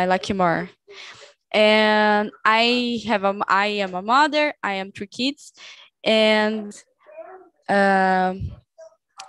[0.00, 0.70] I like you more.
[1.52, 4.54] And I have a I am a mother.
[4.62, 5.52] I am three kids,
[6.04, 6.72] and
[7.68, 8.52] um,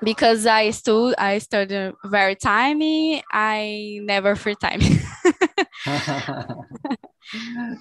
[0.03, 4.81] because I still I study very timey, I never free time.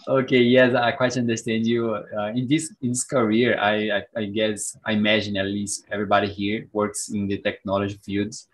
[0.08, 1.94] okay, yes, I quite understand you.
[1.94, 6.28] Uh, in this in this career, I, I, I guess I imagine at least everybody
[6.28, 8.48] here works in the technology fields.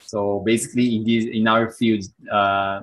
[0.00, 2.82] So basically, in this in our field, uh,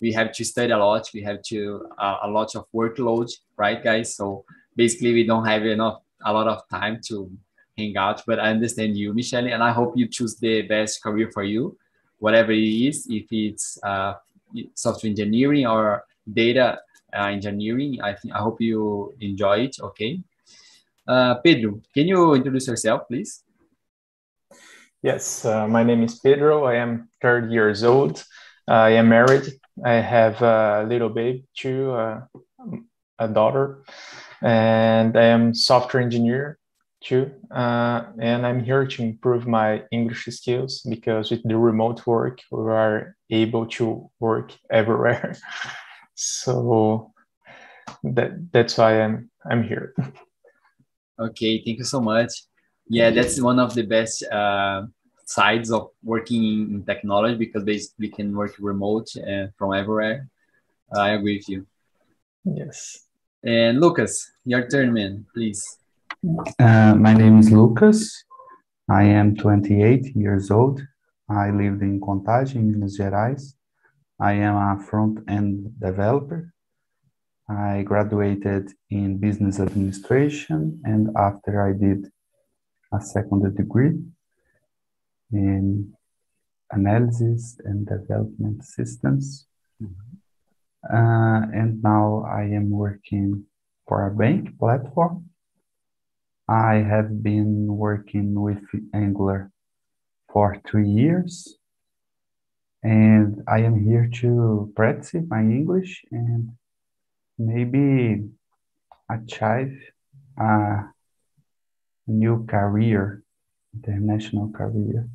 [0.00, 1.08] we have to study a lot.
[1.14, 4.16] We have to uh, a lot of workload, right, guys?
[4.16, 4.44] So
[4.76, 7.30] basically, we don't have enough a lot of time to
[7.76, 8.22] hang out.
[8.26, 11.76] But I understand you, Michelle, and I hope you choose the best career for you,
[12.18, 13.06] whatever it is.
[13.08, 14.14] If it's uh,
[14.74, 16.78] software engineering or data
[17.14, 18.00] uh, engineering.
[18.02, 19.76] I think I hope you enjoy it.
[19.80, 20.20] Okay.
[21.06, 23.42] Uh, Pedro, can you introduce yourself, please?
[25.02, 26.64] Yes, uh, my name is Pedro.
[26.64, 28.24] I am 30 years old.
[28.66, 29.46] I am married.
[29.84, 32.20] I have a little baby too, uh,
[33.18, 33.82] a daughter,
[34.42, 36.58] and I am software engineer
[37.02, 37.30] too.
[37.50, 42.70] Uh, and I'm here to improve my English skills because with the remote work, we
[42.70, 45.36] are able to work everywhere.
[46.14, 47.12] so
[48.02, 49.94] that that's why i'm i'm here
[51.20, 52.30] okay thank you so much
[52.88, 54.82] yeah that's one of the best uh,
[55.26, 60.28] sides of working in technology because basically can work remote and from everywhere.
[60.94, 61.66] Uh, i agree with you.
[62.44, 63.06] Yes.
[63.42, 65.78] And lucas your turn man please.
[66.58, 68.24] Uh, my name is lucas.
[68.88, 70.80] I am 28 years old.
[71.28, 73.54] I live in contagem minas gerais.
[74.20, 76.54] I am a front-end developer.
[77.48, 82.10] I graduated in business administration and after I did
[82.92, 83.98] a second degree
[85.32, 85.92] in
[86.70, 89.46] analysis and development systems.
[89.82, 90.96] Mm-hmm.
[90.96, 93.44] Uh, and now I am working
[93.88, 95.30] for a bank platform.
[96.48, 98.62] I have been working with
[98.94, 99.50] Angular
[100.32, 101.58] for three years
[102.86, 106.50] and I am here to practice my English and
[107.36, 108.28] maybe
[109.10, 109.74] achieve
[110.38, 110.84] a
[112.06, 113.24] new career,
[113.74, 115.08] international career.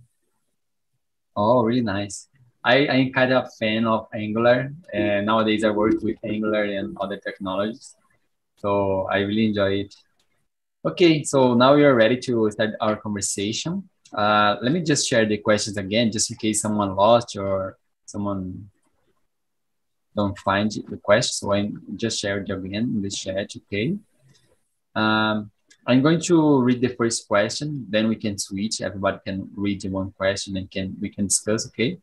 [1.35, 2.27] Oh, really nice.
[2.63, 6.95] I, I'm kind of a fan of Angular, and nowadays I work with Angular and
[6.99, 7.95] other technologies.
[8.57, 9.95] So I really enjoy it.
[10.85, 13.89] Okay, so now we are ready to start our conversation.
[14.13, 18.69] Uh, let me just share the questions again, just in case someone lost or someone
[20.15, 21.31] don't find the question.
[21.33, 23.97] So I just share it again in the chat, okay?
[24.93, 25.49] Um,
[25.87, 28.81] I'm going to read the first question, then we can switch.
[28.81, 31.97] Everybody can read the one question and can we can discuss, okay?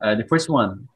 [0.00, 0.88] Uh, the first one,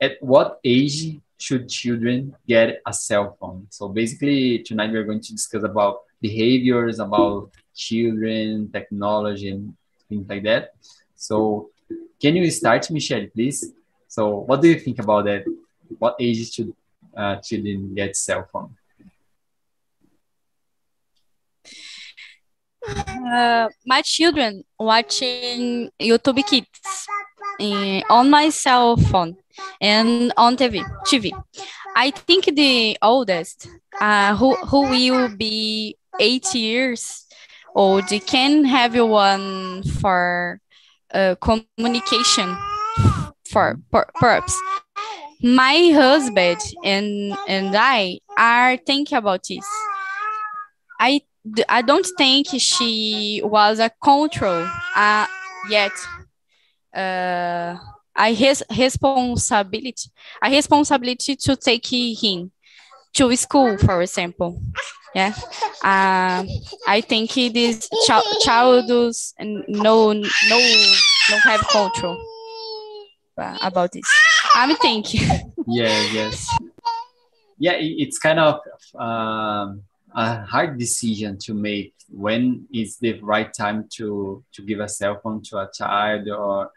[0.00, 3.66] at what age should children get a cell phone?
[3.70, 9.74] So basically tonight we're going to discuss about behaviors, about children, technology, and
[10.08, 10.74] things like that.
[11.14, 11.70] So,
[12.20, 13.72] can you start, Michelle, please?
[14.08, 15.44] So, what do you think about that?
[15.98, 16.74] What age should
[17.16, 18.74] uh, children get cell phone?
[22.88, 27.06] Uh, my children watching YouTube Kids
[27.58, 29.36] in, on my cell phone
[29.80, 30.82] and on TV.
[31.06, 31.32] TV.
[31.94, 33.68] I think the oldest,
[34.00, 37.26] uh, who who will be eight years
[37.74, 40.60] old, can have one for
[41.12, 42.56] uh, communication
[43.44, 44.56] for purpose.
[45.42, 49.66] My husband and and I are thinking about this.
[51.00, 51.22] I
[51.68, 54.66] I don't think she was a control
[54.96, 55.26] uh,
[55.68, 55.92] yet.
[56.94, 57.76] Uh,
[58.14, 60.10] I his responsibility,
[60.42, 62.50] a responsibility to take him
[63.14, 64.60] to school, for example.
[65.14, 65.32] Yeah,
[65.82, 66.44] uh,
[66.86, 70.22] I think this child childs no no
[71.30, 72.18] no have control
[73.62, 74.08] about this.
[74.54, 75.22] I'm thinking.
[75.66, 76.02] yeah.
[76.12, 76.48] Yes.
[77.60, 78.60] Yeah, it's kind of
[78.94, 79.82] um,
[80.14, 81.94] a hard decision to make.
[82.10, 86.70] When is the right time to to give a cell phone to a child, or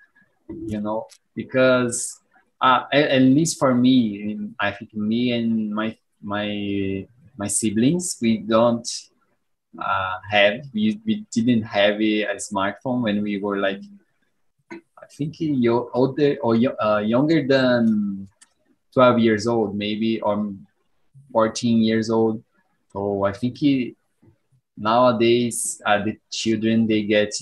[0.50, 2.20] you know, because
[2.60, 7.08] uh, at, at least for me, I think me and my my
[7.38, 8.88] my siblings, we don't
[9.80, 13.82] uh, have, we, we didn't have a, a, smartphone when we were like,
[14.72, 18.28] I think you're older or uh, younger than
[18.94, 20.54] 12 years old, maybe, or
[21.32, 22.44] 14 years old.
[22.92, 23.96] So I think he,
[24.78, 27.34] nowadays uh, the children, they get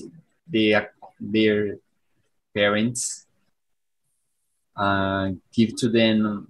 [0.48, 0.76] they,
[1.20, 1.78] their
[2.56, 3.26] parents
[4.76, 6.48] uh, give to them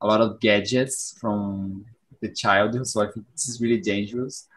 [0.00, 1.84] a lot of gadgets from
[2.20, 2.86] the childhood.
[2.86, 4.48] So I think this is really dangerous.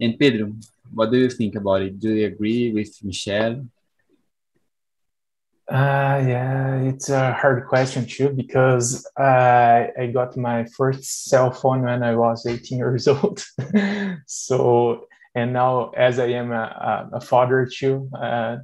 [0.00, 0.52] And Pedro,
[0.92, 2.00] what do you think about it?
[2.00, 3.64] Do you agree with Michelle?
[5.70, 11.82] Uh, yeah, it's a hard question too because uh, I got my first cell phone
[11.82, 13.44] when I was 18 years old.
[14.26, 15.06] so,
[15.36, 18.56] and now as I am a, a father too, uh,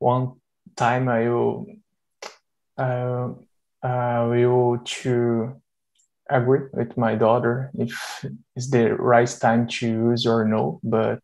[0.00, 0.32] one
[0.74, 1.66] time I will,
[2.76, 3.28] uh,
[3.84, 5.62] uh, will to
[6.28, 8.24] agree with my daughter if
[8.56, 11.20] it's the right time to use or no, but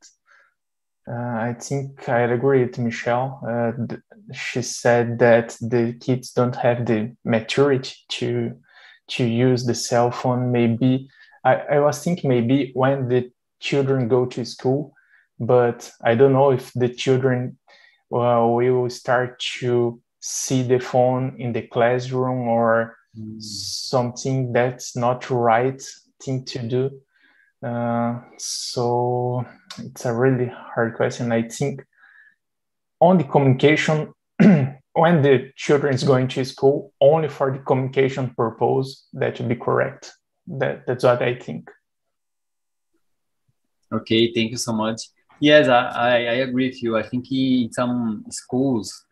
[1.08, 3.40] uh, I think I agree with Michelle.
[3.46, 3.96] Uh,
[4.32, 8.56] she said that the kids don't have the maturity to
[9.08, 10.52] to use the cell phone.
[10.52, 11.08] Maybe
[11.44, 14.94] I, I was thinking maybe when the children go to school,
[15.40, 17.58] but I don't know if the children
[18.10, 23.42] well, will start to see the phone in the classroom or mm.
[23.42, 25.82] something that's not right
[26.22, 26.90] thing to do.
[27.62, 29.46] Uh, so
[29.78, 31.30] it's a really hard question.
[31.30, 31.84] I think
[33.00, 39.06] on the communication, when the children is going to school, only for the communication purpose,
[39.12, 40.12] that should be correct.
[40.46, 41.70] That that's what I think.
[43.92, 45.02] Okay, thank you so much.
[45.38, 46.96] Yes, I, I agree with you.
[46.96, 49.04] I think in some schools,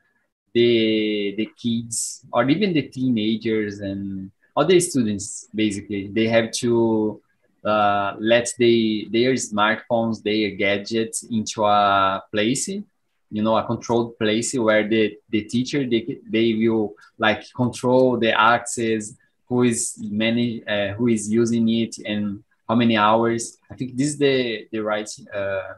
[0.55, 7.21] the the kids or even the teenagers and other students basically they have to
[7.65, 14.55] uh, let they, their smartphones, their gadgets into a place, you know, a controlled place
[14.55, 19.15] where the, the teacher, they, they will like control the access,
[19.47, 23.59] who is many, uh, who is using it and how many hours.
[23.71, 25.75] I think this is the, the right uh,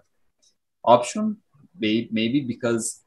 [0.84, 1.38] option,
[1.79, 3.00] maybe because,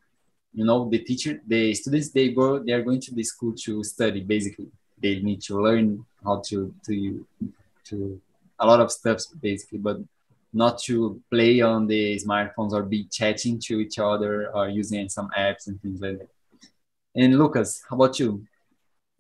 [0.53, 3.83] you know, the teacher, the students, they go, they are going to the school to
[3.83, 4.67] study, basically.
[5.01, 7.25] They need to learn how to, to,
[7.85, 8.21] to
[8.59, 9.97] a lot of stuff basically, but
[10.53, 15.29] not to play on the smartphones or be chatting to each other or using some
[15.37, 16.29] apps and things like that.
[17.15, 18.45] And Lucas, how about you?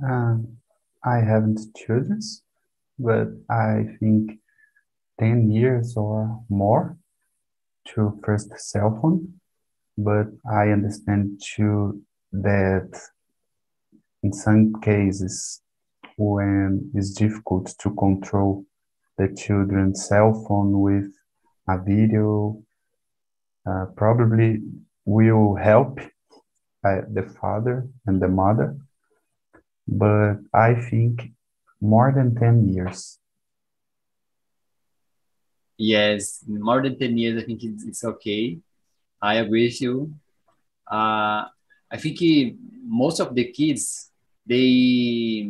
[0.03, 0.57] Um,
[1.03, 2.19] I haven't children,
[2.97, 4.39] but I think
[5.19, 6.97] 10 years or more
[7.89, 9.39] to first cell phone.
[9.97, 12.99] But I understand too that
[14.23, 15.61] in some cases,
[16.17, 18.65] when it's difficult to control
[19.17, 21.11] the children's cell phone with
[21.67, 22.61] a video
[23.65, 24.61] uh, probably
[25.05, 25.99] will help
[26.83, 28.75] uh, the father and the mother.
[29.87, 31.31] But i think
[31.81, 33.19] more than 10 years.
[35.77, 38.59] Yes more than 10 years i think it's, it's okay.
[39.21, 40.13] I agree with you.
[40.89, 41.45] Uh,
[41.91, 44.11] i think most of the kids
[44.45, 45.49] they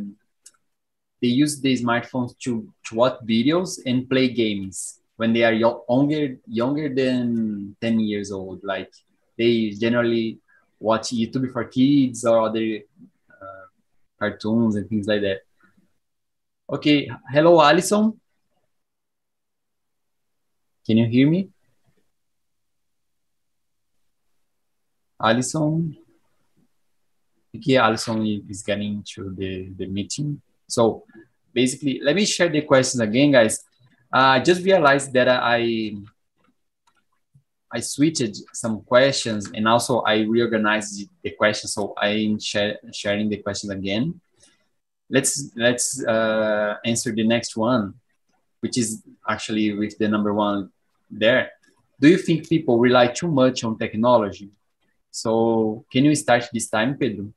[1.21, 6.37] they use the smartphones to, to watch videos and play games when they are younger
[6.47, 8.63] younger than 10 years old.
[8.63, 8.91] Like
[9.37, 10.39] they generally
[10.79, 12.79] watch youtube for kids or other
[13.31, 13.65] uh,
[14.19, 15.39] cartoons and things like that.
[16.69, 18.19] Okay hello alison?
[20.85, 21.49] Can you hear me?
[25.19, 25.97] Alison?
[27.55, 31.03] Okay alison is getting to the the meeting so
[31.53, 33.63] basically, let me share the questions again, guys.
[34.11, 35.95] I uh, just realized that I
[37.71, 41.73] I switched some questions and also I reorganized the questions.
[41.73, 44.21] So I'm share, sharing the questions again.
[45.09, 47.95] Let's let's uh, answer the next one,
[48.61, 50.69] which is actually with the number one
[51.11, 51.51] there.
[51.99, 54.49] Do you think people rely too much on technology?
[55.11, 57.33] So can you start this time, Pedro?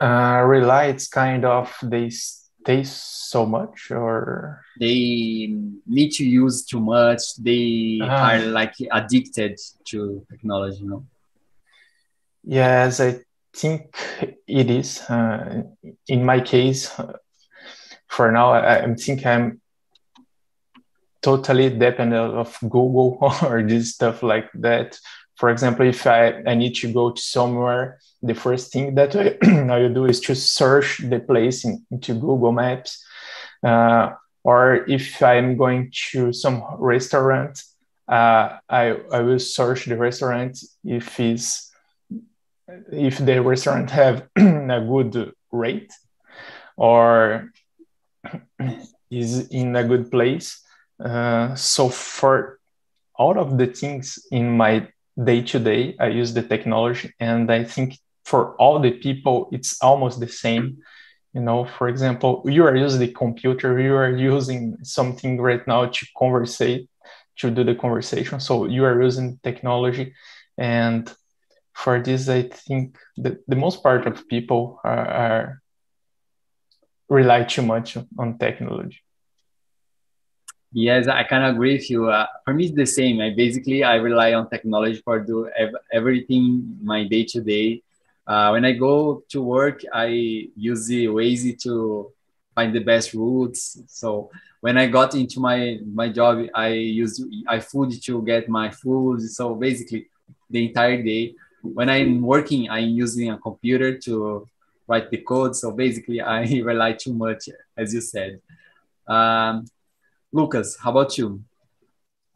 [0.00, 4.62] Uh, rely kind of they stay so much or?
[4.80, 5.54] They
[5.86, 7.36] need to use too much.
[7.38, 11.06] They uh, are like addicted to technology you know?
[12.42, 13.20] Yes i
[13.54, 13.96] think
[14.46, 15.00] it is.
[15.02, 15.62] Uh,
[16.08, 16.90] in my case
[18.08, 19.60] for now i, I think i'm
[21.22, 24.98] totally dependent of google or this stuff like that
[25.36, 29.36] for example, if I, I need to go to somewhere, the first thing that I,
[29.42, 33.04] will do is to search the place in, into Google Maps.
[33.62, 34.10] Uh,
[34.44, 37.62] or if I'm going to some restaurant,
[38.08, 41.70] uh, I, I will search the restaurant if is
[42.92, 45.92] if the restaurant have a good rate
[46.76, 47.52] or
[49.10, 50.62] is in a good place.
[51.02, 52.58] Uh, so for
[53.16, 54.88] all of the things in my
[55.22, 59.80] day to day i use the technology and i think for all the people it's
[59.82, 60.78] almost the same.
[61.34, 65.86] You know for example you are using the computer you are using something right now
[65.86, 66.88] to conversate
[67.38, 68.38] to do the conversation.
[68.38, 70.14] So you are using technology.
[70.56, 71.12] And
[71.74, 75.62] for this i think the, the most part of people are, are
[77.08, 79.03] rely too much on technology
[80.76, 82.10] Yes, I of agree with you.
[82.10, 83.20] Uh, for me, it's the same.
[83.20, 87.82] I basically I rely on technology for do ev- everything my day to day.
[88.52, 90.06] When I go to work, I
[90.56, 92.10] use the Waze to
[92.56, 93.80] find the best routes.
[93.86, 99.22] So when I got into my my job, I use iFood to get my food.
[99.22, 100.08] So basically,
[100.50, 101.34] the entire day.
[101.62, 104.46] When I'm working, I'm using a computer to
[104.88, 105.54] write the code.
[105.56, 108.40] So basically, I rely too much, as you said.
[109.06, 109.66] Um,
[110.34, 111.44] Lucas, how about you?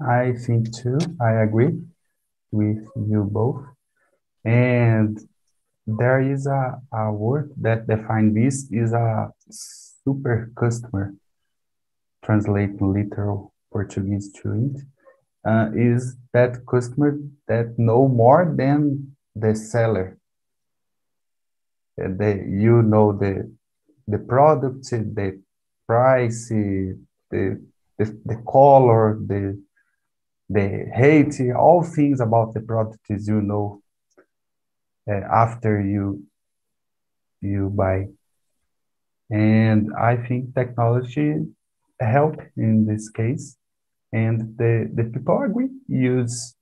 [0.01, 0.99] I think too.
[1.21, 1.81] I agree
[2.53, 3.65] with you both.
[4.45, 5.19] And
[5.85, 11.13] there is a, a word that defines this is a super customer.
[12.25, 14.81] Translate literal Portuguese to it
[15.45, 20.19] uh, is that customer that know more than the seller.
[21.97, 23.53] The, you know the
[24.07, 25.43] the product, the
[25.89, 27.61] price, the
[27.99, 29.61] the, the color, the
[30.51, 33.83] the hate, all things about the product is you know
[35.11, 36.25] uh, after you
[37.41, 38.07] you buy.
[39.31, 41.35] And I think technology
[42.01, 43.57] help in this case.
[44.13, 46.55] And the, the people agree use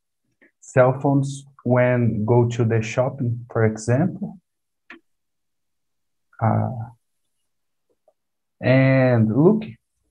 [0.60, 4.38] cell phones when go to the shopping, for example.
[6.42, 6.70] Uh,
[8.60, 9.62] and look,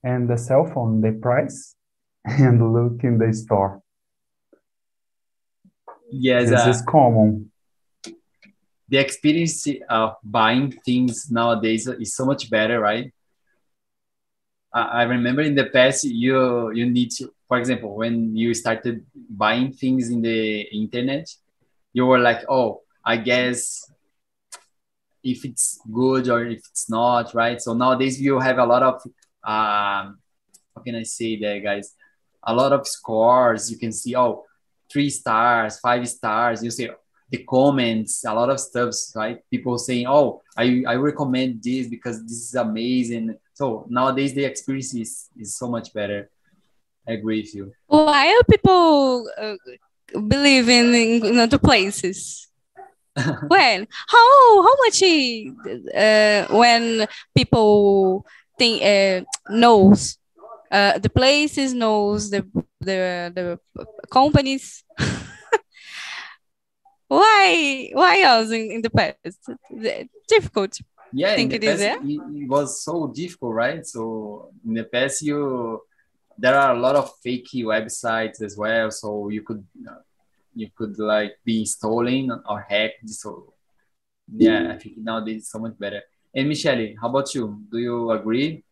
[0.05, 1.75] and the cell phone, the price,
[2.25, 3.81] and look in the store.
[6.11, 7.51] Yes, this uh, is common.
[8.87, 13.11] The experience of buying things nowadays is so much better, right?
[14.71, 19.03] I, I remember in the past, you you need to, for example, when you started
[19.29, 21.27] buying things in the internet,
[21.93, 23.91] you were like, oh, I guess
[25.23, 27.59] if it's good or if it's not, right?
[27.59, 29.01] So nowadays you have a lot of
[29.45, 30.19] um,
[30.75, 31.93] how can I say that, guys?
[32.43, 33.71] A lot of scores.
[33.71, 34.43] You can see, oh,
[34.91, 36.63] three stars, five stars.
[36.63, 36.89] You see
[37.29, 39.39] the comments, a lot of stuffs, right?
[39.49, 43.35] People saying, oh, I, I recommend this because this is amazing.
[43.53, 46.29] So nowadays the experience is, is so much better.
[47.07, 47.71] I agree with you.
[47.87, 49.55] Why are people uh,
[50.27, 52.47] believe in, in other places?
[53.47, 58.25] when how how much uh, when people
[58.57, 60.17] think uh, knows.
[60.71, 62.45] Uh, the places knows the
[62.79, 63.59] the the
[64.11, 64.83] companies.
[67.07, 69.39] Why why else in, in the past?
[70.27, 70.79] Difficult
[71.13, 72.17] yeah think in it the is past, yeah?
[72.43, 73.85] it, was so difficult right?
[73.85, 75.81] So in the past you
[76.37, 79.65] there are a lot of fake websites as well so you could
[80.53, 83.53] you could like be stolen or hacked so
[84.35, 86.01] yeah i think nowadays it's so much better
[86.35, 87.61] and Michelle, how about you?
[87.71, 88.63] Do you agree?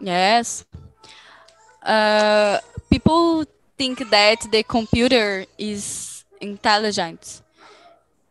[0.00, 0.64] Yes.
[1.84, 2.58] Uh,
[2.90, 3.44] people
[3.76, 7.42] think that the computer is intelligent,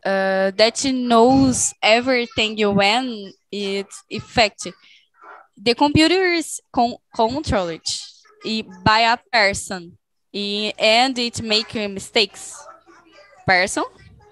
[0.05, 3.33] uh, that it knows everything you want.
[3.51, 4.73] It's effective.
[5.57, 7.81] The computer is con- controlled
[8.83, 9.97] by a person,
[10.33, 12.55] and it make mistakes.
[13.45, 13.83] Person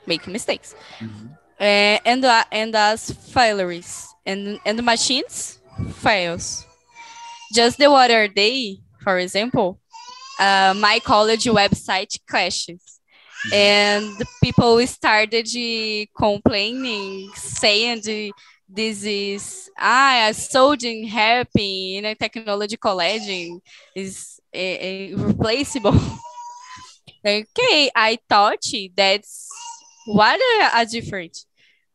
[0.05, 0.75] make mistakes.
[1.01, 1.38] Mhm.
[1.59, 5.59] Uh, and uh, and as failures and and machines
[5.95, 6.65] fails.
[7.53, 9.79] Just the other day for example
[10.39, 12.99] uh, my college website crashes.
[13.53, 14.05] And
[14.43, 15.47] people started
[16.17, 18.01] complaining saying
[18.67, 23.27] this is ah a soldering happy in a technology college
[23.95, 25.95] is irreplaceable.
[27.25, 28.63] Okay i thought
[28.95, 29.49] that's
[30.05, 31.45] what a, a different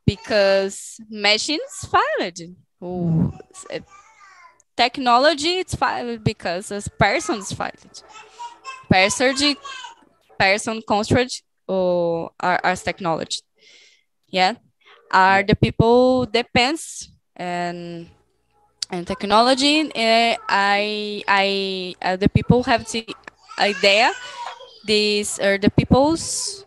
[0.06, 2.40] because machines failed.
[2.82, 3.32] Ooh,
[4.76, 8.02] technology it's failed because as persons failed.
[8.90, 9.56] Person,
[10.38, 13.40] person construct or are as technology.
[14.28, 14.54] Yeah,
[15.12, 18.08] are the people depends and
[18.90, 19.82] and technology.
[19.94, 23.06] Uh, I I uh, the people have the
[23.58, 24.12] idea.
[24.86, 26.63] These are the people's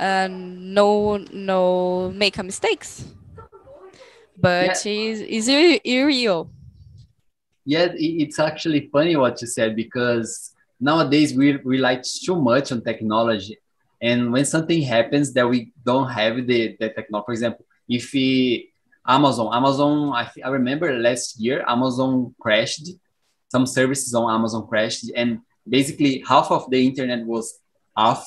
[0.00, 3.04] uh, no no make a mistakes.
[4.36, 6.50] But is is ir- irreal
[7.64, 13.58] Yeah, it's actually funny what you said because nowadays we rely too much on technology.
[14.00, 18.72] And when something happens that we don't have the, the technology, for example, if we,
[19.06, 22.88] Amazon, Amazon, I, I remember last year, Amazon crashed,
[23.50, 27.58] some services on Amazon crashed, and basically half of the internet was
[27.94, 28.26] off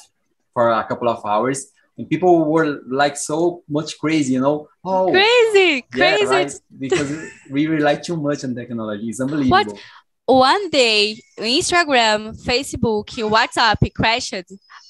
[0.53, 1.67] for a couple of hours.
[1.97, 4.67] And people were like so much crazy, you know.
[4.83, 6.25] Oh, crazy, yeah, crazy!
[6.25, 6.53] Right?
[6.79, 9.09] Because we rely too much on technology.
[9.09, 9.51] It's unbelievable.
[9.51, 9.79] What?
[10.25, 14.45] One day, Instagram, Facebook, WhatsApp crashed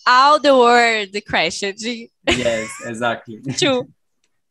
[0.05, 1.63] all the world crashed.
[1.63, 3.41] Yes, exactly.
[3.57, 3.89] True.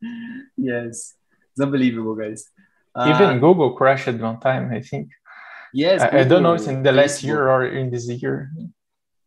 [0.56, 1.14] yes,
[1.50, 2.48] it's unbelievable, guys.
[2.98, 5.08] Even uh, Google crashed one time, I think.
[5.72, 8.50] Yes, I, I don't know if it's in the last year or in this year.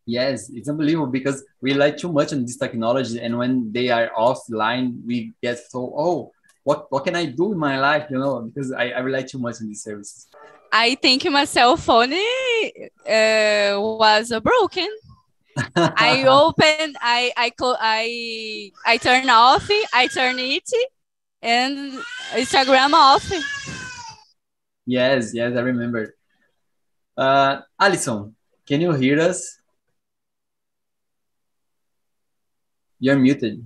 [0.05, 4.11] Yes, it's unbelievable because we rely too much on this technology, and when they are
[4.17, 6.31] offline, we get so oh,
[6.63, 8.07] what what can I do in my life?
[8.09, 10.27] You know, because I, I rely too much on these services.
[10.71, 14.89] I think my cell phone uh, was broken
[15.57, 20.69] I open, I I I I turn off, I turn it,
[21.41, 21.99] and
[22.33, 23.25] Instagram off.
[24.85, 26.15] Yes, yes, I remember.
[27.17, 28.35] Uh, Alison,
[28.67, 29.59] can you hear us?
[32.99, 33.65] You're muted.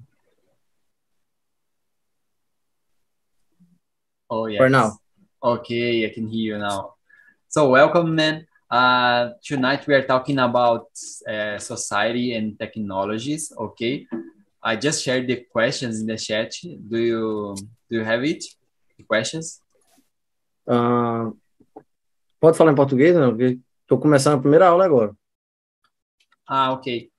[4.30, 4.60] Oh yeah.
[4.60, 4.98] For now.
[5.42, 6.96] Okay, I can hear you now.
[7.48, 8.46] So welcome, man.
[8.70, 10.88] Uh, tonight we are talking about
[11.28, 13.52] uh, society and technologies.
[13.58, 14.06] Okay,
[14.62, 16.54] I just shared the questions in the chat.
[16.62, 17.56] Do you
[17.90, 18.44] do you have it?
[18.98, 19.62] The questions?
[20.68, 21.32] Uh,
[22.40, 23.30] pode falar em português, não?
[23.30, 25.16] Porque estou começando a primeira aula agora.
[26.48, 27.10] Ah, okay.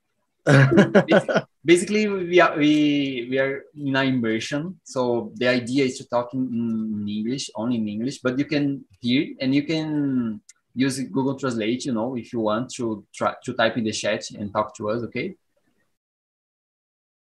[1.65, 6.33] Basically, we are we we are in an immersion, so the idea is to talk
[6.33, 10.41] in, in English, only in English, but you can hear and you can
[10.73, 14.29] use Google Translate, you know, if you want to try to type in the chat
[14.31, 15.35] and talk to us, okay?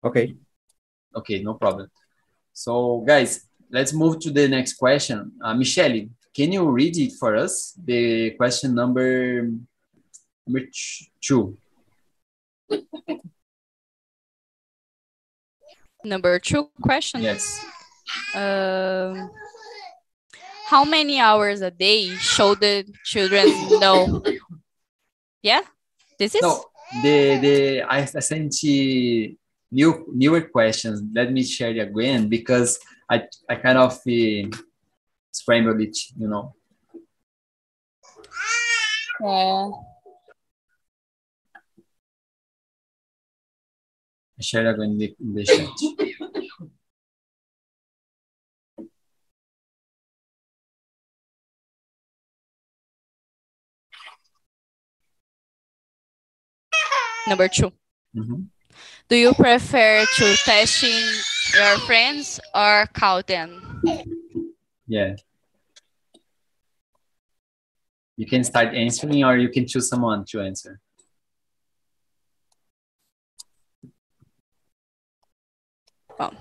[0.04, 0.34] Okay.
[1.14, 1.90] Okay, no problem.
[2.52, 5.32] So, guys, let's move to the next question.
[5.42, 7.74] Uh, Michelle, can you read it for us?
[7.84, 9.48] The question number,
[10.46, 10.66] number
[11.20, 11.58] two.
[16.04, 17.22] Number two question?
[17.22, 17.64] Yes.
[18.34, 19.30] Um,
[20.66, 23.46] how many hours a day should the children
[23.80, 24.22] know?
[25.42, 25.62] yeah,
[26.18, 26.42] this is.
[26.42, 26.64] No,
[27.02, 29.36] the the I sent you
[29.70, 31.02] new newer questions.
[31.14, 34.56] Let me share it again because I I kind of uh,
[35.30, 36.54] scrambled it, you know.
[39.20, 39.70] Yeah.
[44.42, 45.68] I share it in the, in the chat.
[57.28, 57.70] Number 2
[58.16, 58.42] mm-hmm.
[59.08, 60.90] Do you prefer to testing
[61.54, 63.80] your friends or call them?
[64.88, 65.14] Yeah.
[68.16, 70.80] You can start answering or you can choose someone to answer.
[76.18, 76.34] Well,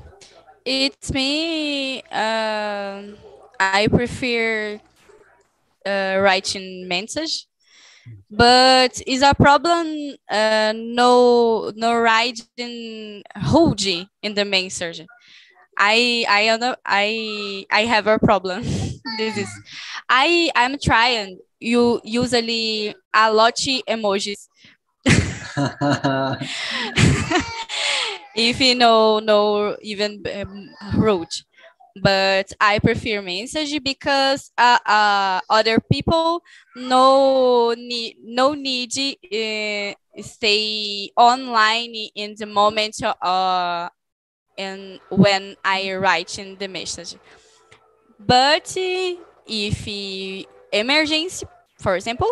[0.65, 2.01] it's me.
[2.03, 3.17] Um,
[3.59, 4.79] I prefer
[5.85, 7.47] uh, writing message
[8.29, 15.07] but is a problem uh, no no writing holding in the main surgeon
[15.77, 18.63] i i i i have a problem
[19.17, 19.49] this is
[20.09, 24.47] i i'm trying you usually a lot emojis
[28.35, 31.33] if you know no even um, rude
[32.01, 36.41] but I prefer message because uh, uh, other people
[36.75, 43.89] no need no need uh, stay online in the moment uh,
[44.57, 47.15] and when I write in the message.
[48.19, 49.87] But if
[50.71, 51.45] emergency,
[51.79, 52.29] for example,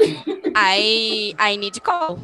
[0.55, 2.19] I I need to call.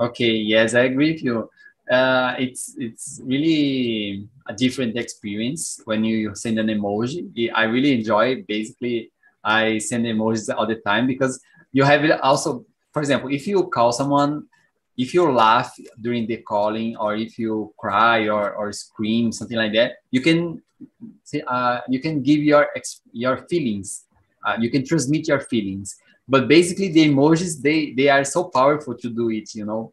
[0.00, 1.50] Okay, yes, I agree with you
[1.90, 7.50] uh, it's it's really a different experience when you send an emoji.
[7.54, 8.42] I really enjoy.
[8.48, 11.40] Basically, I send emojis all the time because
[11.72, 12.64] you have it also.
[12.92, 14.46] For example, if you call someone,
[14.96, 19.72] if you laugh during the calling, or if you cry or, or scream, something like
[19.74, 20.62] that, you can
[21.46, 24.04] uh, you can give your ex- your feelings.
[24.46, 25.96] Uh, you can transmit your feelings.
[26.26, 29.54] But basically, the emojis they they are so powerful to do it.
[29.54, 29.92] You know,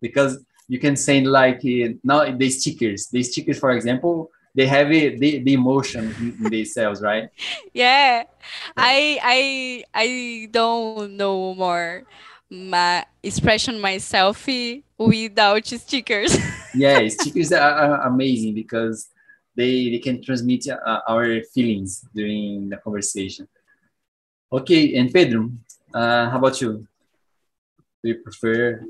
[0.00, 4.90] because you can send like uh, now the stickers the stickers for example they have
[4.90, 7.28] it, the, the emotion in, themselves right
[7.72, 8.22] yeah.
[8.22, 8.24] yeah
[8.76, 12.04] i i i don't know more
[12.50, 14.46] my expression myself
[14.98, 16.36] without stickers.
[16.74, 19.08] yeah, stickers are, are, amazing because
[19.54, 23.48] they, they can transmit uh, our feelings during the conversation.
[24.52, 25.50] Okay, and Pedro,
[25.94, 26.86] uh, how about you?
[28.02, 28.84] Do you prefer?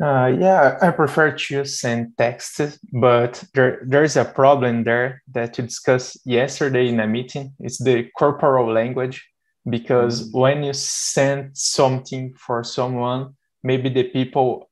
[0.00, 5.64] Uh, yeah, I prefer to send texts, but there, there's a problem there that you
[5.64, 7.54] discussed yesterday in a meeting.
[7.60, 9.26] It's the corporal language
[9.68, 10.38] because mm-hmm.
[10.38, 13.34] when you send something for someone
[13.66, 14.70] maybe the people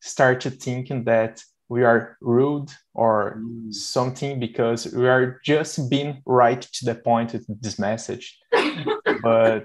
[0.00, 3.72] start to thinking that we are rude or mm.
[3.72, 8.38] something because we are just being right to the point with this message
[9.22, 9.64] but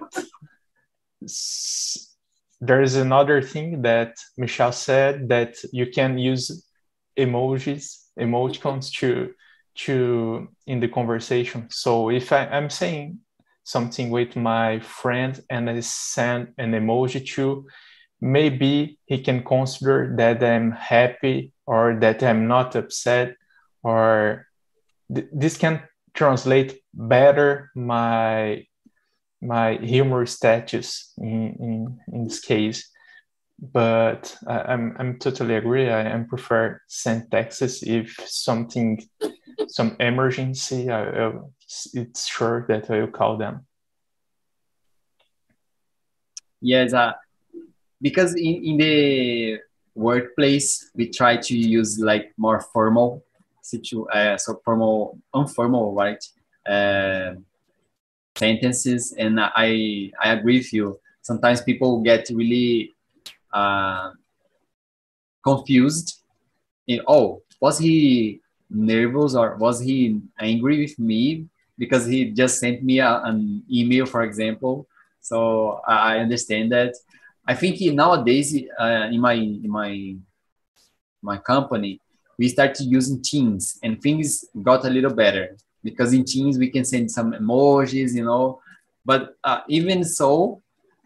[2.61, 6.65] there is another thing that michelle said that you can use
[7.17, 9.33] emojis emoticons to
[9.75, 11.67] to in the conversation.
[11.69, 13.19] So if I, i'm saying
[13.65, 17.65] something with my friend and I send an emoji to,
[18.21, 23.35] maybe he can consider that I'm happy or that I'm not upset,
[23.83, 24.45] or
[25.13, 25.81] th- this can
[26.13, 28.65] translate better my
[29.45, 32.89] my humor status in, in, in this case.
[33.59, 35.89] But I, I'm I'm totally agree.
[35.89, 39.01] I, I prefer send texts if something
[39.67, 40.89] some emergency.
[40.89, 41.31] I, I,
[41.93, 43.65] it's sure that I will call them.
[46.59, 47.13] Yes, uh,
[48.01, 49.59] because in, in the
[49.95, 53.23] workplace we try to use like more formal
[53.61, 56.23] situ uh, so formal informal right
[56.67, 57.33] uh,
[58.37, 60.99] sentences and I I agree with you.
[61.21, 62.93] Sometimes people get really
[63.53, 64.11] uh,
[65.43, 66.21] confused.
[66.87, 72.83] In oh, was he nervous or was he angry with me because he just sent
[72.83, 74.87] me a, an email, for example.
[75.21, 76.93] So I understand that.
[77.47, 80.15] I think nowadays uh, in my in my
[81.21, 82.01] my company
[82.37, 85.55] we started using Teams and things got a little better
[85.87, 88.59] because in Teams we can send some emojis, you know.
[89.05, 90.61] But uh, even so,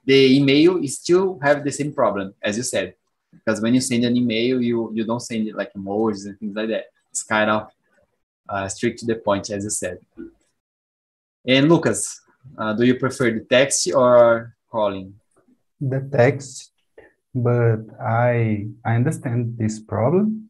[0.06, 2.96] the email is still have the same problem as you said
[3.32, 6.56] because when you send an email you you don't send it like emojis and things
[6.56, 7.72] like that it's kind of
[8.50, 10.00] uh, strict to the point, as you said.
[11.46, 12.22] And Lucas,
[12.58, 15.14] uh, do you prefer the text or calling?
[15.80, 16.72] The text,
[17.34, 20.50] but I I understand this problem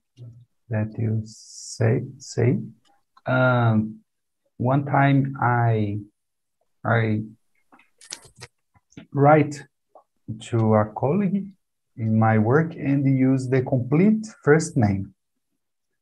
[0.70, 2.60] that you say say.
[3.26, 4.00] Um,
[4.60, 6.00] one time I
[6.86, 7.24] I
[9.14, 9.64] write
[10.50, 11.48] to a colleague
[11.98, 15.16] in my work and use the complete first name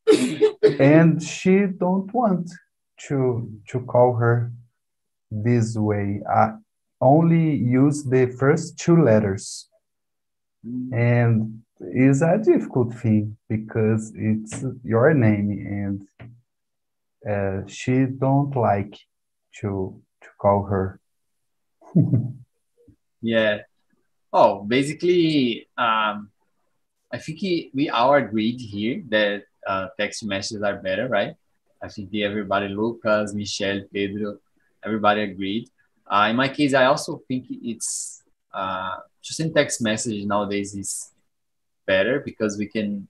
[0.80, 2.52] and she don't want
[3.08, 4.52] to to call her
[5.32, 6.22] this way.
[6.30, 6.54] I
[7.02, 9.70] only use the first two letters,
[10.92, 16.08] and it's a difficult thing because it's your name, and
[17.30, 18.96] uh, she don't like
[19.60, 21.00] to to call her.
[23.22, 23.60] yeah.
[24.32, 26.30] Oh, basically, um,
[27.12, 31.36] I think we all agreed here that uh, text messages are better, right?
[31.82, 34.38] I think everybody, Lucas, Michelle, Pedro,
[34.84, 35.70] everybody agreed.
[36.10, 41.12] Uh, in my case, I also think it's uh, to send text messages nowadays is
[41.86, 43.08] better because we can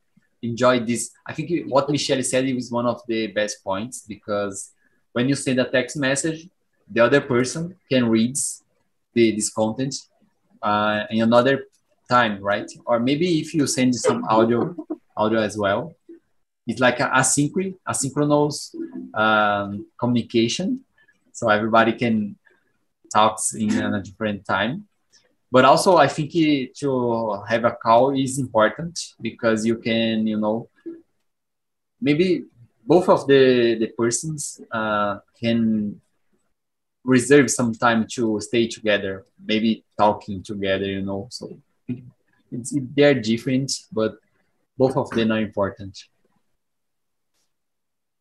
[0.50, 1.12] enjoy this.
[1.26, 4.72] I think what Michelle said is one of the best points because
[5.14, 6.48] when you send a text message,
[6.90, 8.36] the other person can read
[9.14, 9.96] the, this content
[10.62, 11.66] uh, in another
[12.10, 12.70] time, right?
[12.86, 14.76] Or maybe if you send some audio,
[15.16, 15.96] audio as well,
[16.66, 18.76] it's like a asynchronous, asynchronous
[19.14, 20.82] um, communication.
[21.32, 22.38] So everybody can
[23.14, 24.88] talk in a different time.
[25.52, 26.32] But also, I think
[26.80, 30.70] to have a call is important because you can, you know,
[32.02, 32.46] maybe
[32.86, 36.02] both of the the persons uh, can
[37.04, 41.28] reserve some time to stay together, maybe talking together, you know.
[41.32, 41.58] So
[42.52, 44.16] it's, they're different, but
[44.78, 45.98] both of them are important.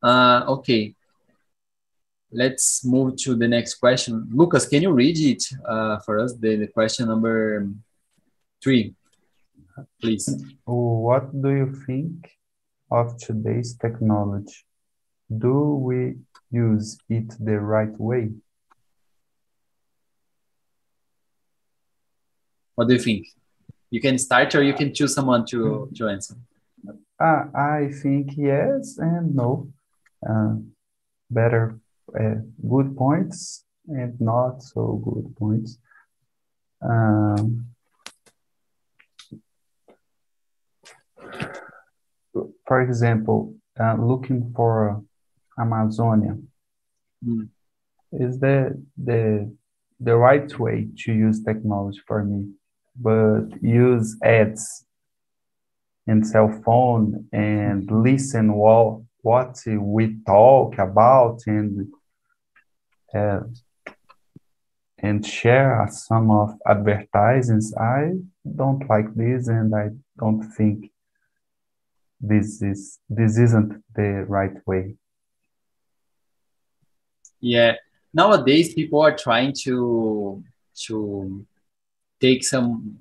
[0.01, 0.95] Uh, okay.
[2.33, 4.29] Let's move to the next question.
[4.33, 7.69] Lucas, can you read it uh, for us, the, the question number
[8.63, 8.95] three,
[10.01, 10.29] please?
[10.65, 12.29] What do you think
[12.91, 14.65] of today's technology?
[15.31, 16.17] Do we
[16.51, 18.31] use it the right way?
[22.75, 23.29] What do you think?
[23.91, 26.35] You can start or you can choose someone to, to answer.
[27.19, 29.69] Uh, I think yes and no
[30.29, 30.57] uh,
[31.31, 31.79] better
[32.19, 32.37] uh,
[32.69, 35.79] good points and not so good points.
[36.83, 37.67] Um,
[42.67, 45.03] for example, uh, looking for
[45.59, 46.37] Amazonia
[47.27, 47.49] mm.
[48.13, 49.53] is the the
[50.01, 52.51] the right way to use technology for me,
[53.01, 54.85] but use ads
[56.07, 61.89] and cell phone and listen what what we talk about and
[63.17, 63.41] uh,
[64.99, 67.75] and share some of advertisements.
[67.77, 68.13] I
[68.61, 70.91] don't like this, and I don't think
[72.21, 74.95] this is this isn't the right way.
[77.41, 77.75] Yeah,
[78.13, 80.43] nowadays people are trying to
[80.87, 81.47] to
[82.21, 82.99] take some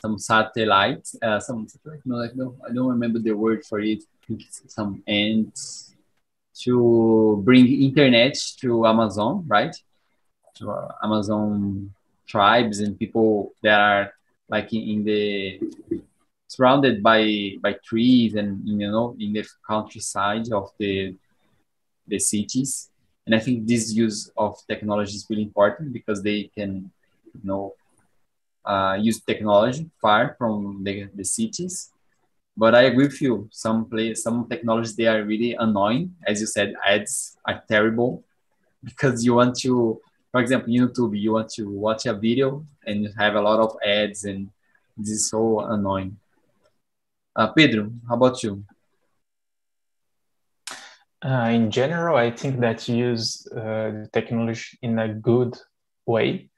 [0.00, 1.66] some satellites, uh, some
[2.04, 4.02] no, like no, I don't remember the word for it.
[4.02, 5.89] I think some ends
[6.64, 9.74] to bring internet to Amazon, right?
[10.56, 11.92] To uh, Amazon
[12.26, 14.12] tribes and people that are
[14.48, 15.60] like in, in the
[16.48, 21.14] surrounded by by trees and you know in the countryside of the
[22.08, 22.90] the cities
[23.24, 26.90] and i think this use of technology is really important because they can
[27.34, 27.74] you know
[28.64, 31.90] uh, use technology far from the, the cities
[32.60, 33.48] but i agree with you.
[33.50, 36.14] Some place some technologies they are really annoying.
[36.26, 38.22] As you said ads are terrible.
[38.84, 39.72] Because you want to
[40.30, 42.48] for example youtube you want to watch a video
[42.86, 44.50] and you have a lot of ads and
[44.96, 46.12] this is so annoying.
[47.34, 48.62] Uh, Pedro, how about you?
[51.22, 55.54] Uh, in general, I think that use uh, technology in a good
[56.06, 56.50] way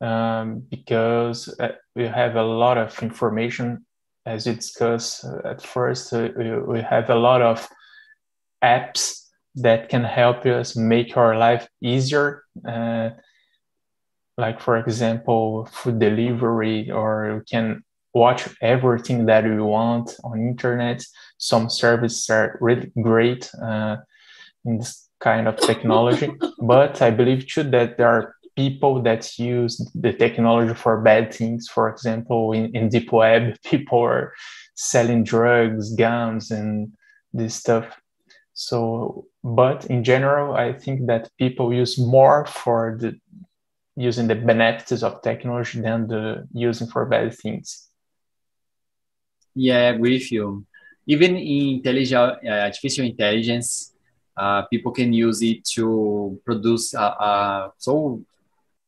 [0.00, 3.84] um, because uh, we have a lot of information
[4.30, 6.12] as we discussed uh, at first.
[6.12, 7.68] We have a lot of
[8.62, 12.44] apps that can help us make our life easier.
[12.66, 13.10] Uh,
[14.38, 17.82] like, for example, food delivery, or we can
[18.14, 21.02] watch everything that we want on internet.
[21.38, 23.96] Some services are really great uh,
[24.64, 29.80] in this kind of technology, but I believe too that there are people that use
[29.94, 31.68] the technology for bad things.
[31.68, 34.34] For example, in, in deep web, people are
[34.74, 36.92] selling drugs, guns, and
[37.32, 38.00] this stuff.
[38.52, 43.18] So, but in general, I think that people use more for the
[43.96, 47.88] using the benefits of technology than the using for bad things.
[49.54, 50.64] Yeah, I agree with you.
[51.06, 53.92] Even in intelligent, uh, artificial intelligence,
[54.36, 58.22] uh, people can use it to produce uh, uh, so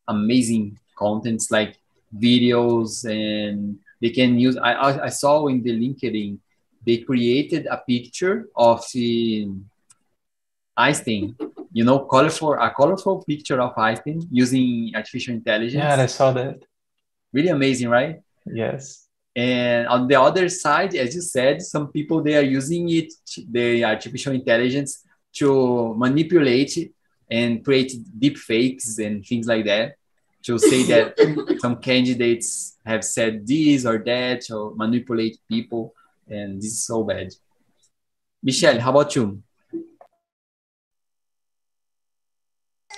[0.08, 1.78] amazing contents like
[2.16, 4.56] videos, and they can use.
[4.56, 6.38] I I saw in the LinkedIn
[6.84, 9.48] they created a picture of the
[10.76, 11.36] Einstein.
[11.72, 15.82] You know, colorful a colorful picture of Einstein using artificial intelligence.
[15.82, 16.64] Yeah, I saw that.
[17.32, 18.20] Really amazing, right?
[18.44, 23.12] Yes and on the other side as you said some people they are using it
[23.50, 26.92] the artificial intelligence to manipulate
[27.32, 29.96] and create deep fakes and things like that
[30.44, 31.16] to say that
[31.64, 35.94] some candidates have said this or that or manipulate people
[36.28, 37.32] and this is so bad.
[38.42, 39.42] Michelle how about you?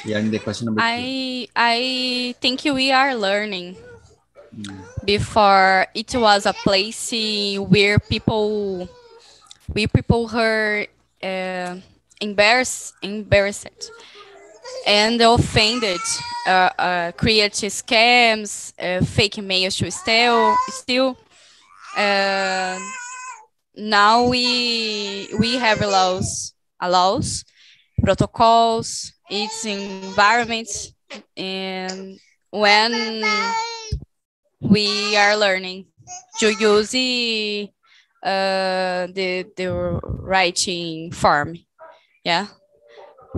[0.04, 1.52] Yeah the question number i two.
[1.54, 3.76] i think we are learning.
[5.04, 7.12] Before it was a place
[7.58, 8.88] where people
[9.68, 10.86] where people were
[11.22, 11.76] uh,
[12.20, 13.90] embarrassed embarrassed
[14.86, 16.00] and offended
[16.46, 21.16] uh, uh, create scams uh, fake mails to steal still
[21.96, 22.78] uh,
[23.76, 27.44] now we we have laws laws
[28.02, 30.68] protocols its environment
[31.36, 32.18] and
[32.50, 33.24] when
[34.60, 35.86] we are learning
[36.38, 37.68] to use the
[38.22, 41.58] uh, the the writing form,
[42.24, 42.46] yeah,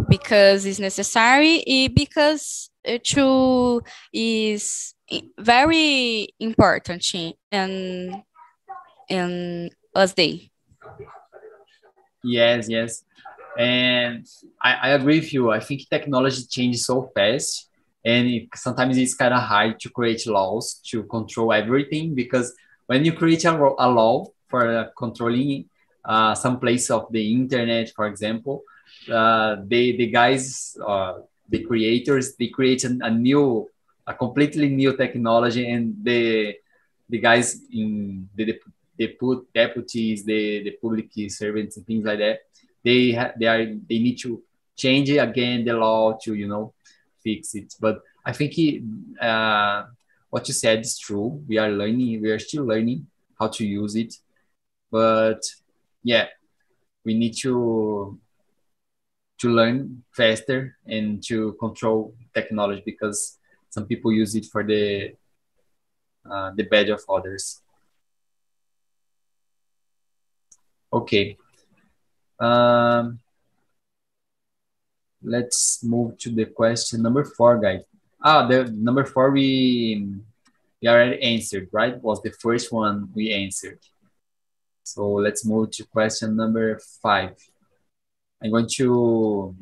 [0.09, 1.63] because it's necessary.
[1.95, 2.71] Because
[3.05, 3.83] to
[4.13, 4.95] is
[5.39, 7.15] very important
[7.53, 8.23] and
[9.09, 10.51] in us day.
[12.23, 13.05] Yes, yes,
[13.57, 14.27] and
[14.61, 15.51] I, I agree with you.
[15.51, 17.69] I think technology changes so fast
[18.07, 22.55] and it, sometimes it's kind of hard to create laws to control everything because
[22.87, 25.69] when you create a, a law for controlling
[26.05, 28.63] uh, some place of the internet for example
[29.11, 33.69] uh, they the guys uh, the creators they create a, a, new
[34.07, 36.55] a completely new technology and the
[37.09, 38.59] the guys in the,
[38.97, 42.41] the put deputies the the public servants and things like that
[42.85, 44.43] they ha- they are they need to
[44.77, 46.75] change again the law to you know
[47.27, 47.75] fix it.
[47.81, 48.85] But I think he,
[49.21, 49.85] uh,
[50.31, 51.43] what you said is true.
[51.49, 52.23] We are learning.
[52.23, 53.07] We are still learning
[53.39, 54.15] how to use it.
[54.91, 55.43] But
[56.03, 56.27] yeah,
[57.05, 58.19] we need to
[59.39, 63.39] to learn faster and to control technology because
[63.71, 65.13] some people use it for the
[66.29, 67.61] uh, the bad of others.
[70.93, 71.37] Okay.
[72.41, 73.21] Um,
[75.23, 77.83] let's move to the question number four, guys.
[78.23, 80.17] Ah, the number four we
[80.81, 82.01] we already answered, right?
[82.03, 83.79] Was the first one we answered.
[84.83, 87.37] So let's move to question number five.
[88.43, 89.55] I'm going to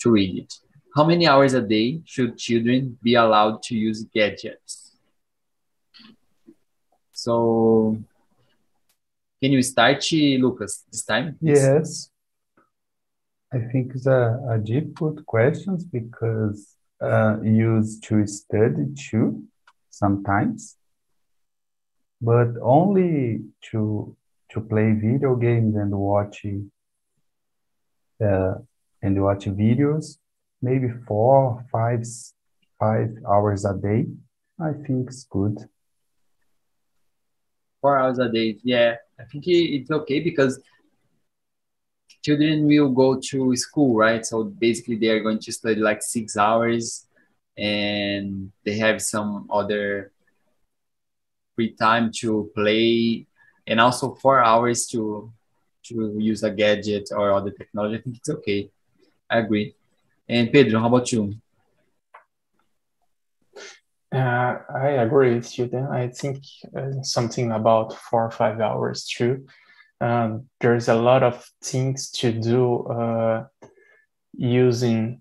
[0.00, 0.54] to read it.
[0.94, 4.92] How many hours a day should children be allowed to use gadgets?
[7.12, 7.98] So
[9.42, 11.36] can you start, Lucas, this time?
[11.40, 12.10] Yes.
[13.52, 19.44] I think it's a, a difficult question because uh, used to study too
[19.90, 20.76] sometimes,
[22.20, 24.16] but only to
[24.54, 26.46] to play video games and watch
[28.24, 28.54] uh,
[29.02, 30.16] and watch videos,
[30.62, 32.02] maybe four, five,
[32.78, 34.06] five hours a day.
[34.58, 35.58] I think it's good.
[37.80, 38.94] Four hours a day, yeah.
[39.20, 40.60] I think it's okay because
[42.22, 44.24] children will go to school, right?
[44.24, 47.06] So basically, they are going to study like six hours,
[47.58, 50.12] and they have some other
[51.54, 53.26] free time to play,
[53.66, 55.32] and also four hours to
[55.84, 57.98] to use a gadget or other technology.
[57.98, 58.70] I think it's okay.
[59.28, 59.74] I agree.
[60.28, 61.34] And Pedro, how about you?
[64.10, 65.66] Uh, I agree with you.
[65.66, 66.38] Then I think
[66.74, 69.44] uh, something about four or five hours too
[70.04, 73.46] um, there's a lot of things to do uh,
[74.36, 75.20] using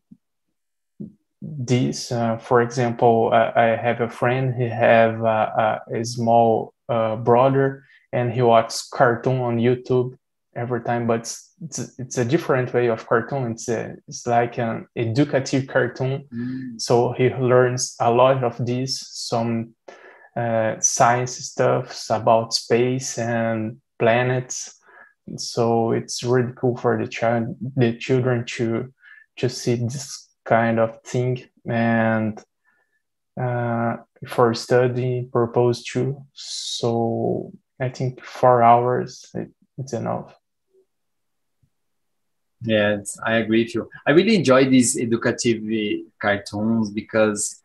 [1.42, 2.12] this.
[2.12, 4.56] Uh, for example, I, have a friend.
[4.56, 10.16] He have a, a small uh, brother, and he watches cartoon on YouTube
[10.56, 11.08] every time.
[11.08, 11.22] But
[11.62, 13.52] it's, it's a different way of cartoon.
[13.52, 16.26] It's a, it's like an educative cartoon.
[16.34, 16.80] Mm.
[16.80, 19.74] So he learns a lot of this, some
[20.36, 24.80] uh, science stuff about space and planets.
[25.38, 28.94] So it's really cool for the child, the children to
[29.38, 32.40] to see this kind of thing and
[33.42, 33.96] uh,
[34.28, 36.24] for study purpose too.
[36.34, 40.34] So I think four hours it, it's enough.
[42.66, 43.90] Yes, I agree with you.
[44.08, 45.64] I really enjoy these educative
[46.22, 47.62] cartoons because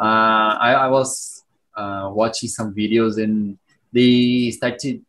[0.00, 1.44] uh, I, I was
[1.76, 3.58] uh, watching some videos and
[3.92, 5.04] they started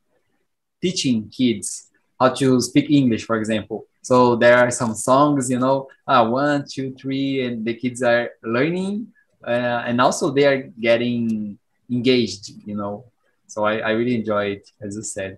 [0.81, 1.87] teaching kids
[2.19, 3.85] how to speak English, for example.
[4.01, 8.31] So there are some songs, you know, uh, one, two, three, and the kids are
[8.43, 9.07] learning,
[9.45, 11.57] uh, and also they are getting
[11.89, 13.05] engaged, you know.
[13.49, 15.37] So I, I really enjoy it, as you said.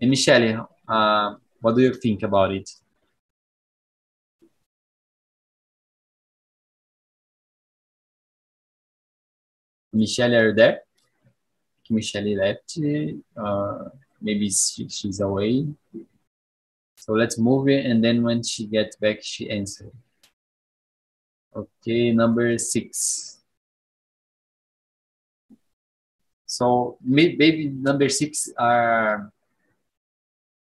[0.00, 2.70] And Michelle, uh, what do you think about it?
[9.92, 10.80] Michelle, are you there?
[11.90, 12.78] Michelle left.
[13.34, 13.88] Uh,
[14.20, 15.66] maybe she, she's away.
[16.96, 19.92] So let's move it, and then when she gets back, she answers.
[21.56, 23.27] Okay, number six.
[26.48, 29.30] So maybe number six are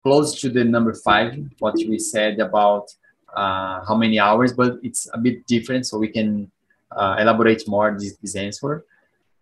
[0.03, 2.93] close to the number five, what we said about
[3.33, 6.51] uh, how many hours, but it's a bit different, so we can
[6.91, 8.83] uh, elaborate more this, this answer.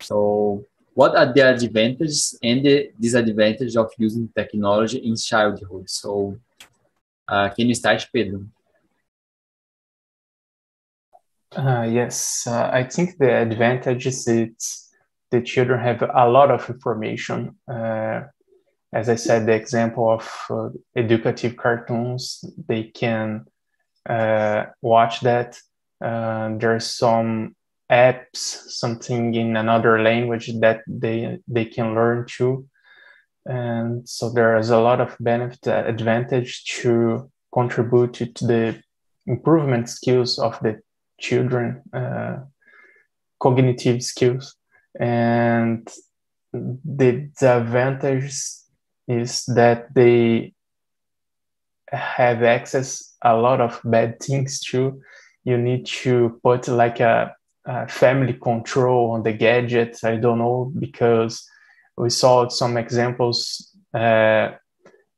[0.01, 0.63] So
[0.93, 5.89] what are the advantages and the disadvantages of using technology in childhood?
[5.89, 6.37] So,
[7.27, 8.45] uh, can you start, Pedro?
[11.55, 14.27] Uh, yes, uh, I think the advantage is
[15.31, 17.55] the children have a lot of information.
[17.67, 18.21] Uh,
[18.91, 23.45] as I said, the example of uh, educative cartoons, they can
[24.09, 25.59] uh, watch that.
[26.01, 27.55] there's some
[27.91, 32.67] apps, something in another language that they they can learn too.
[33.45, 38.83] And so there is a lot of benefit uh, advantage to contribute to the
[39.25, 40.81] improvement skills of the
[41.19, 42.37] children, uh,
[43.39, 44.55] cognitive skills,
[44.99, 45.87] and
[46.53, 48.33] the, the advantage
[49.07, 50.53] is that they
[51.91, 55.01] have access a lot of bad things too.
[55.43, 57.35] You need to put like a
[57.65, 60.03] uh, family control on the gadgets.
[60.03, 61.47] I don't know because
[61.97, 64.51] we saw some examples uh,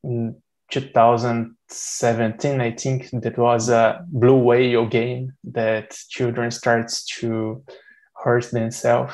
[0.04, 0.36] in
[0.72, 2.62] 2017.
[2.62, 7.64] I think that was a blue whale game that children starts to
[8.24, 9.14] hurt themselves.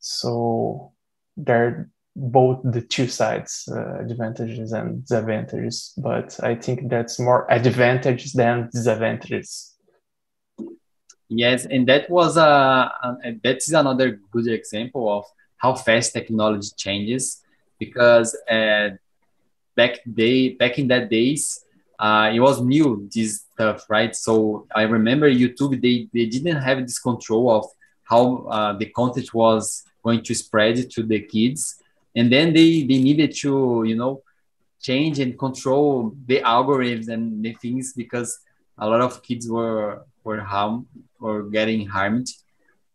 [0.00, 0.92] So
[1.36, 5.92] there are both the two sides, uh, advantages and disadvantages.
[5.96, 9.76] But I think that's more advantages than disadvantages.
[11.28, 15.24] Yes, and that was a, a that is another good example of
[15.58, 17.42] how fast technology changes
[17.78, 18.90] because uh,
[19.76, 21.64] back day back in that days
[21.98, 26.78] uh, it was new this stuff right so i remember youtube they, they didn't have
[26.80, 27.64] this control of
[28.04, 28.22] how
[28.56, 31.76] uh, the content was going to spread to the kids.
[32.16, 34.22] And then they they needed to you know
[34.80, 38.38] change and control the algorithms and the things because
[38.78, 40.86] a lot of kids were were harm
[41.20, 42.28] or getting harmed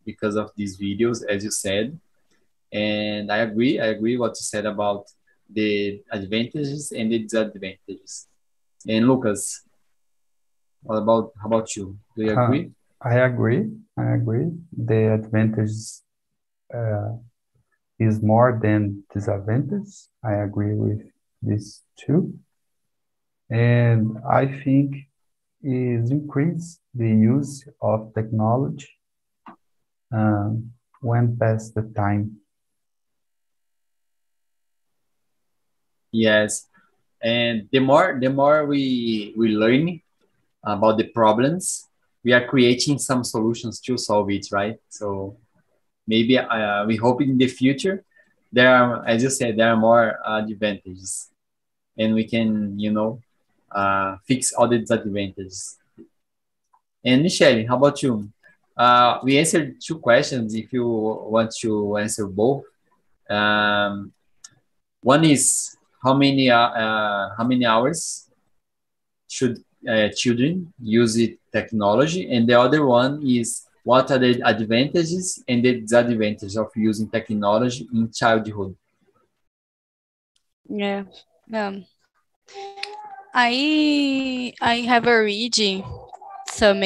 [0.06, 1.98] because of these videos as you said.
[2.74, 5.06] And i agree i agree what you said about
[5.52, 8.28] the advantages and the disadvantages.
[8.88, 9.62] And lucas
[10.84, 11.98] what about how about you?
[12.16, 12.72] Do you agree?
[13.04, 14.48] Uh, i agree i agree.
[14.78, 16.04] The advantages
[16.74, 17.12] uh,
[18.00, 21.02] is more than disadvantages i agree with
[21.42, 22.34] this too
[23.50, 24.96] and i think
[25.64, 28.90] is increase the use of technology
[30.12, 32.38] um, when past the time.
[36.12, 36.68] Yes,
[37.22, 40.00] and the more the more we we learn
[40.64, 41.88] about the problems,
[42.24, 44.78] we are creating some solutions to solve it, right?
[44.90, 45.38] So
[46.08, 48.04] maybe uh, we hope in the future
[48.56, 51.30] there are, as you said, there are more advantages,
[51.98, 53.20] and we can you know
[53.72, 55.78] uh, fix all the disadvantages.
[57.04, 58.30] And Michelle, how about you?
[58.78, 60.56] Uh, we answered two questions.
[60.56, 62.64] If you want to answer both,
[63.30, 64.14] um,
[65.02, 68.30] one is how many uh, uh, how many hours
[69.28, 75.44] should uh, children use it technology, and the other one is what are the advantages
[75.48, 78.76] and the disadvantages of using technology in childhood.
[80.68, 81.04] Yeah.
[81.54, 81.86] Um,
[83.34, 85.86] I I have a read
[86.48, 86.82] some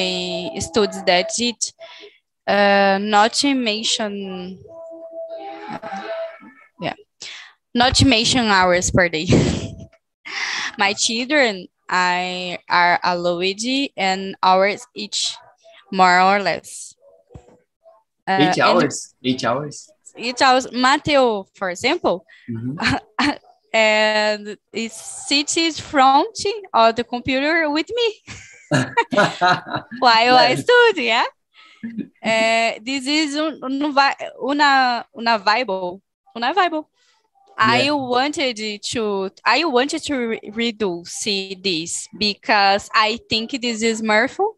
[0.60, 1.72] studies that it
[2.46, 4.58] uh, not mention
[5.70, 6.02] uh,
[6.82, 6.94] yeah
[7.74, 9.26] not mention hours per day.
[10.78, 13.64] My children I are allowed
[13.96, 15.34] and hours each,
[15.92, 16.94] more or less.
[18.26, 19.14] Uh, eight hours.
[19.24, 19.90] Eight hours.
[20.16, 20.72] Eight hours.
[20.72, 22.76] Mateo, for example, mm -hmm.
[23.72, 26.38] and it sits front
[26.72, 28.08] of the computer with me
[30.00, 31.26] while I study, yeah?
[32.22, 36.02] Uh, this is un, una, una Bible.
[36.36, 36.52] Una.
[36.54, 36.82] Yeah.
[37.58, 44.56] I wanted to I wanted to re reduce this because I think this is harmful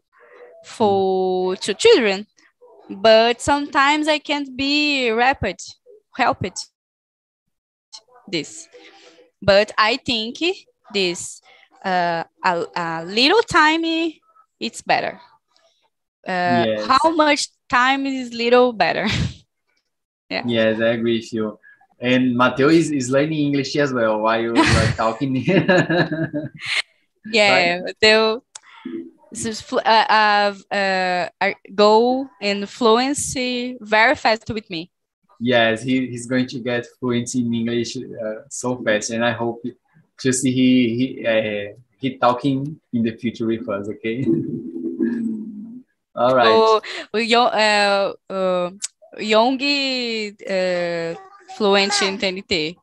[0.63, 2.27] for to children,
[2.89, 5.57] but sometimes I can't be rapid
[6.15, 6.59] help it
[8.27, 8.67] this
[9.41, 10.37] but I think
[10.93, 11.41] this
[11.83, 13.83] uh, a, a little time
[14.59, 15.19] it's better.
[16.25, 16.87] Uh, yes.
[16.87, 19.07] How much time is little better?
[20.29, 20.43] yeah.
[20.45, 21.59] Yes, I agree with you.
[21.99, 25.35] And Mateo is, is learning English as well while you are talking.
[27.25, 27.83] yeah, right?
[27.83, 28.43] Mateo
[29.85, 30.75] uh, uh,
[31.41, 34.91] uh, go in fluency very fast with me
[35.43, 39.63] yes, he, he's going to get fluent in English uh, so fast, and I hope
[40.19, 43.89] to see he he uh, he talking in the future with us.
[43.89, 44.25] Okay.
[46.15, 46.47] All right.
[46.47, 46.81] Oh,
[47.15, 48.69] young, uh, uh,
[49.17, 51.15] young uh,
[51.57, 52.77] fluent in TNT,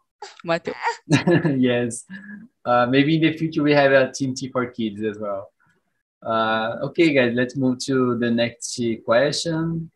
[0.45, 0.75] Mateo.
[1.57, 2.05] yes.
[2.65, 5.51] Uh, maybe in the future we have a Team T for kids as well.
[6.23, 9.91] Uh, okay, guys, let's move to the next question.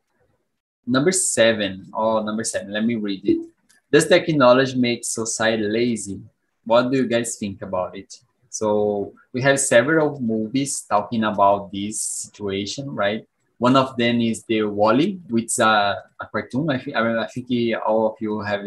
[0.86, 3.48] Number seven, oh, number seven, let me read it.
[3.90, 6.20] Does technology make society lazy?
[6.64, 8.20] What do you guys think about it?
[8.48, 13.26] So we have several movies talking about this situation, right?
[13.58, 16.70] One of them is the WALL-E, which is a, a cartoon.
[16.70, 17.46] I think, I, mean, I think
[17.86, 18.64] all of you have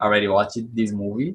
[0.00, 1.34] already watched this movie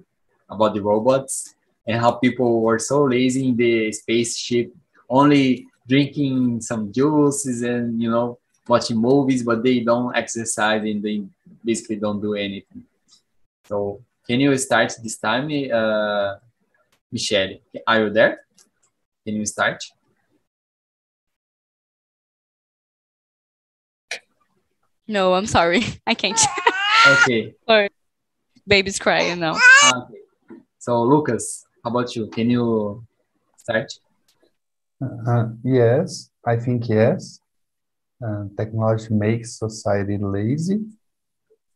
[0.49, 1.55] about the robots
[1.85, 4.73] and how people were so lazy in the spaceship,
[5.09, 11.23] only drinking some juices and, you know, watching movies, but they don't exercise and they
[11.63, 12.83] basically don't do anything.
[13.65, 16.35] So can you start this time, uh,
[17.11, 17.55] Michelle?
[17.85, 18.45] Are you there?
[19.25, 19.83] Can you start?
[25.07, 25.83] No, I'm sorry.
[26.07, 26.39] I can't.
[27.07, 27.53] okay.
[27.67, 27.89] Sorry.
[28.65, 29.57] Baby's crying now.
[29.83, 30.19] Okay.
[30.79, 32.27] So, Lucas, how about you?
[32.27, 33.05] Can you
[33.57, 33.91] start?
[35.03, 37.39] Uh, yes, I think yes.
[38.25, 40.79] Uh, technology makes society lazy.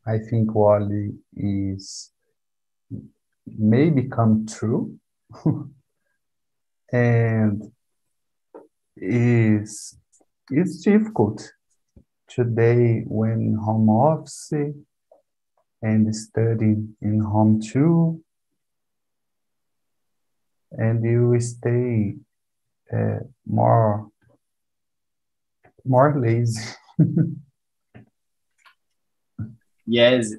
[0.06, 2.12] I think WALL-E is
[3.58, 4.98] may become true
[6.92, 7.72] and
[8.96, 9.98] is
[10.50, 11.52] it's difficult
[12.30, 14.54] today when home office
[15.82, 18.22] and studying in home too
[20.72, 22.16] and you stay
[22.94, 24.10] uh, more
[25.86, 26.62] more lazy.
[29.86, 30.34] Yes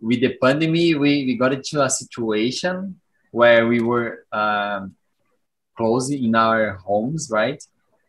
[0.00, 3.00] with the pandemic we, we got into a situation
[3.30, 4.94] where we were um,
[5.76, 7.62] close in our homes right?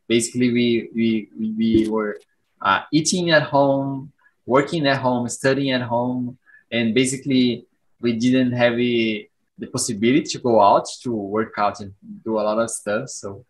[0.07, 2.19] Basically we we, we were
[2.61, 4.11] uh, eating at home
[4.45, 6.37] working at home studying at home
[6.71, 7.65] and basically
[8.01, 11.93] we didn't have a, the possibility to go out to work out and
[12.23, 13.09] do a lot of stuff.
[13.09, 13.45] So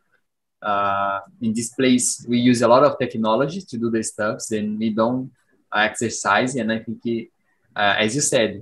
[0.62, 4.78] uh, in this place we use a lot of technology to do the stuffs and
[4.80, 5.32] we don't
[5.74, 6.56] exercise.
[6.56, 7.30] And i think it,
[7.76, 8.62] uh, as you said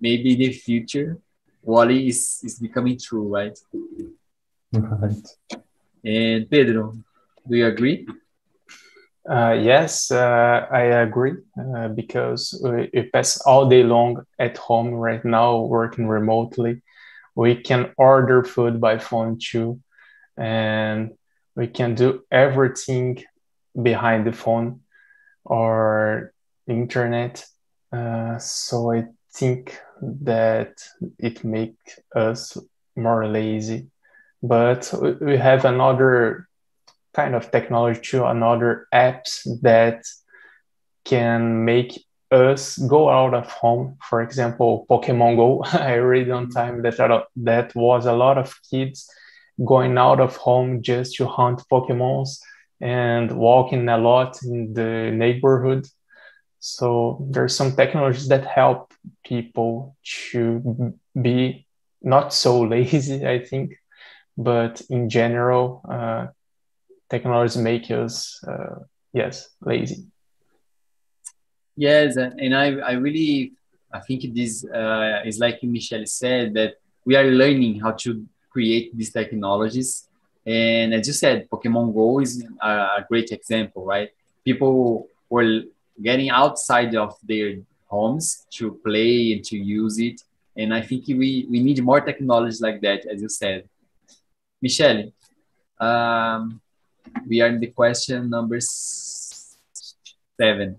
[0.00, 1.18] maybe in the future
[1.62, 3.56] WALL-E is, is becoming true right?
[4.72, 5.28] Right.
[6.04, 6.96] And pedro
[7.48, 8.06] do you agree?
[9.28, 11.34] Uh, yes, uh, I agree
[11.76, 16.82] uh, because we, we pass all day long at home right now, working remotely.
[17.36, 19.80] We can order food by phone too,
[20.36, 21.12] and
[21.54, 23.22] we can do everything
[23.80, 24.80] behind the phone
[25.44, 26.32] or
[26.66, 27.44] internet.
[27.92, 30.82] Uh, so I think that
[31.18, 32.56] it makes us
[32.96, 33.88] more lazy.
[34.42, 36.48] But we- have another
[37.14, 40.04] kind of technology to another apps that
[41.04, 43.98] can make us go out of home.
[44.08, 45.62] For example, Pokemon Go.
[45.78, 46.96] I read on time that
[47.36, 49.08] that was a lot of kids
[49.64, 52.38] going out of home just to hunt Pokemons
[52.80, 55.86] and walking a lot in the neighborhood.
[56.58, 58.92] So there's some technologies that help
[59.24, 59.96] people
[60.30, 61.66] to be
[62.02, 63.76] not so lazy, I think,
[64.36, 66.26] but in general, uh,
[67.10, 68.80] technology make us uh,
[69.12, 70.06] yes lazy
[71.76, 73.52] Yes, and and I, I really
[73.92, 78.96] I think this uh, is like Michelle said that we are learning how to create
[78.96, 80.08] these technologies.
[80.46, 84.10] And as you said, Pokemon Go is a, great example, right?
[84.44, 85.62] People were
[86.02, 90.20] getting outside of their homes to play and to use it.
[90.56, 93.68] And I think we, we need more technologies like that, as you said.
[94.60, 95.12] Michelle,
[95.80, 96.60] um,
[97.28, 100.76] we are in the question number seven.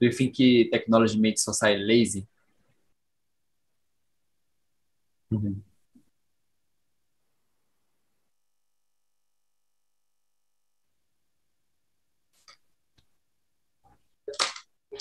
[0.00, 2.26] Do you think technology makes society lazy?
[5.30, 5.65] Mhm.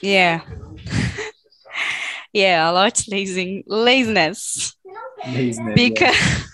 [0.01, 0.41] Yeah.
[2.33, 4.75] yeah, a lot lazy laziness.
[5.25, 5.99] Laziness, yeah.
[5.99, 6.45] because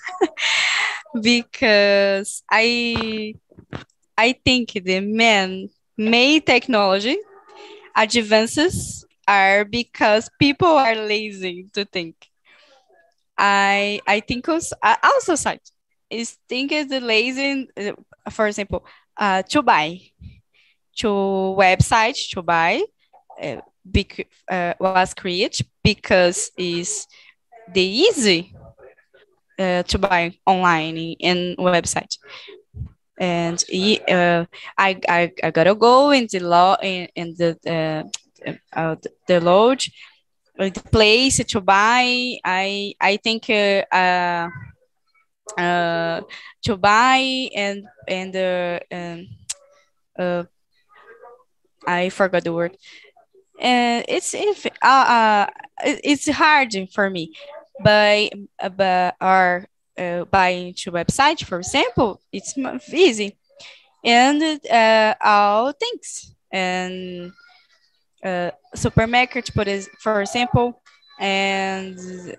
[1.22, 3.36] because I
[4.18, 7.18] I think the man made technology
[7.96, 12.16] advances are because people are lazy to think.
[13.38, 15.72] I I think also our society
[16.10, 17.68] is think is the lazy.
[18.30, 18.86] For example,
[19.18, 20.00] uh, to buy,
[20.98, 21.08] to
[21.58, 22.84] website to buy,
[23.42, 27.08] uh, bec- uh, was created because is
[27.74, 28.54] the easy
[29.60, 32.18] uh, to buy online in website.
[33.20, 33.64] And
[34.10, 34.46] uh,
[34.78, 37.58] I, I I gotta go in the law in, in the
[38.74, 38.96] uh,
[39.28, 39.92] the lodge
[40.58, 42.38] the place to buy.
[42.44, 44.48] I I think uh,
[46.64, 48.80] to buy and and uh,
[50.20, 50.44] uh,
[51.88, 52.78] I forgot the word
[53.62, 55.46] and it's if uh, uh
[55.84, 57.34] it's hard for me.
[57.84, 58.30] By
[58.76, 59.66] by or
[59.98, 62.56] uh, buying to website for example it's
[62.92, 63.38] easy.
[64.04, 66.36] And uh, all things.
[66.52, 67.32] And
[68.24, 69.50] uh, supermarket
[70.00, 70.82] for example
[71.20, 71.98] and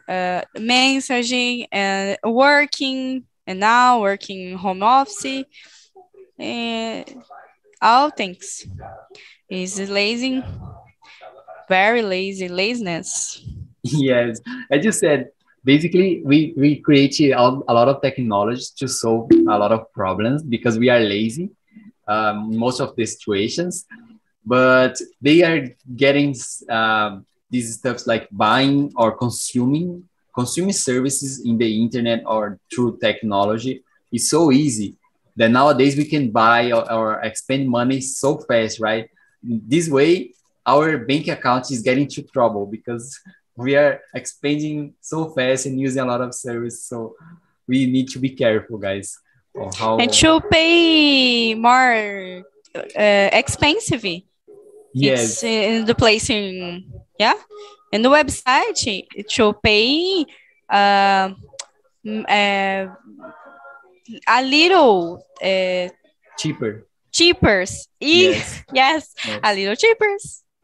[0.08, 5.44] uh, messaging and working and now working home office.
[6.38, 7.22] And
[7.80, 8.66] all things.
[9.48, 10.42] Is lazy
[11.78, 13.40] very lazy laziness.
[13.82, 14.40] Yes.
[14.70, 15.20] As you said
[15.64, 20.78] basically we we create a, lot of technologies to solve a lot of problems because
[20.82, 21.50] we are lazy
[22.08, 23.86] um, most of the situations.
[24.44, 25.60] But they are
[26.04, 26.34] getting
[26.68, 29.88] um, these stuffs like buying or consuming
[30.34, 33.74] consuming services in the internet or through technology.
[34.16, 34.90] Is so easy
[35.38, 39.08] that nowadays we can buy or, or expend money so fast right?
[39.42, 40.34] This way
[40.64, 43.20] our bank account is getting into trouble because
[43.56, 46.84] we are expanding so fast and using a lot of service.
[46.84, 47.14] So
[47.66, 49.18] we need to be careful, guys.
[49.76, 52.44] how and to pay more
[52.74, 54.04] uh, expensive.
[54.94, 55.22] Yes.
[55.22, 56.84] It's in the place in
[57.18, 57.34] yeah,
[57.92, 60.24] in the website to pay
[60.68, 61.30] uh,
[62.28, 62.86] uh,
[64.28, 65.88] a little uh,
[66.38, 66.86] cheaper.
[67.10, 67.60] Cheaper.
[67.60, 67.84] Yes.
[68.72, 69.14] yes.
[69.26, 69.40] yes.
[69.42, 70.16] a little cheaper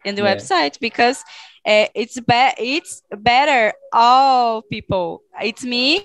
[0.04, 0.34] in the yeah.
[0.34, 1.24] website because
[1.66, 5.22] uh, it's be- it's better all people.
[5.40, 6.04] It's me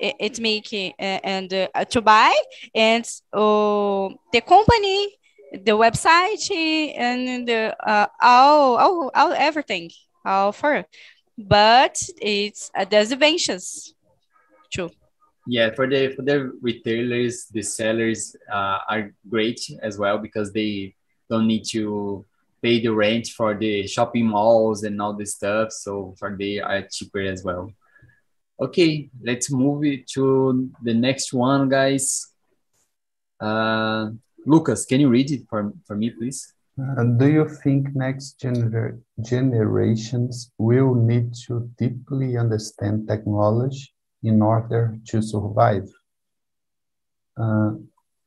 [0.00, 2.34] it's making uh, and uh, to buy
[2.74, 5.16] and uh, the company
[5.52, 9.90] the website and the uh, all, all, all everything
[10.24, 10.84] all for
[11.36, 13.94] but it's uh, there's advantages
[14.70, 14.90] too
[15.46, 20.94] yeah for the for the retailers the sellers uh, are great as well because they
[21.30, 22.24] don't need to
[22.62, 26.82] pay the rent for the shopping malls and all this stuff so for they are
[26.82, 27.72] cheaper as well
[28.60, 32.26] Okay, let's move it to the next one, guys.
[33.40, 34.10] Uh,
[34.46, 36.54] Lucas, can you read it for, for me, please?
[36.76, 43.94] Uh, do you think next gener generations will need to deeply understand technology
[44.24, 45.88] in order to survive?
[47.36, 47.74] Uh,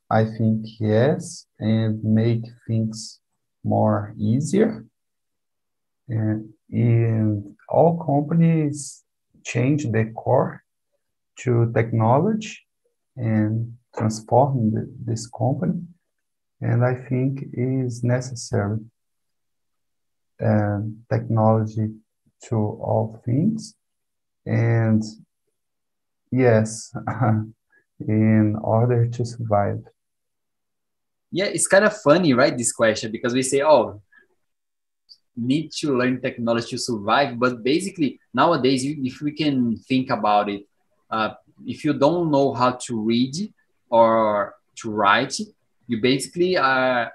[0.09, 3.19] I think yes, and make things
[3.63, 4.85] more easier.
[6.07, 9.03] And, and all companies
[9.43, 10.63] change the core
[11.39, 12.57] to technology
[13.15, 15.81] and transform the, this company.
[16.59, 18.79] And I think is necessary
[20.43, 20.79] uh,
[21.11, 21.89] technology
[22.43, 23.75] to all things.
[24.45, 25.03] And
[26.31, 26.93] yes,
[27.99, 29.83] in order to survive.
[31.31, 32.57] Yeah, it's kind of funny, right?
[32.57, 34.01] This question because we say, oh,
[35.35, 37.39] need to learn technology to survive.
[37.39, 40.67] But basically, nowadays, if we can think about it,
[41.09, 41.31] uh,
[41.65, 43.53] if you don't know how to read
[43.89, 45.37] or to write,
[45.87, 47.11] you basically are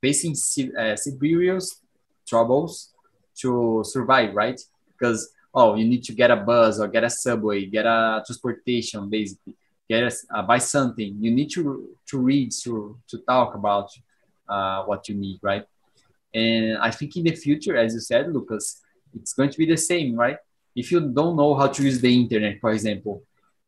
[0.00, 0.34] facing
[0.78, 1.80] uh, serious
[2.26, 2.92] troubles
[3.40, 4.60] to survive, right?
[4.92, 9.08] Because oh, you need to get a bus or get a subway, get a transportation,
[9.08, 9.56] basically,
[9.88, 11.16] get us uh, buy something.
[11.20, 13.90] You need to to read to to talk about
[14.48, 15.64] uh, what you need, right?
[16.34, 18.82] And I think in the future, as you said, Lucas,
[19.14, 20.38] it's going to be the same, right?
[20.76, 23.22] If you don't know how to use the internet, for example,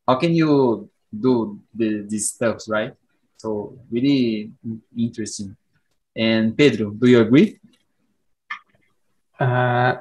[0.06, 2.94] how can you do the, these stuffs, right?
[3.36, 4.52] So really
[4.96, 5.56] interesting.
[6.14, 7.58] And Pedro, do you agree?
[9.38, 9.96] Uh,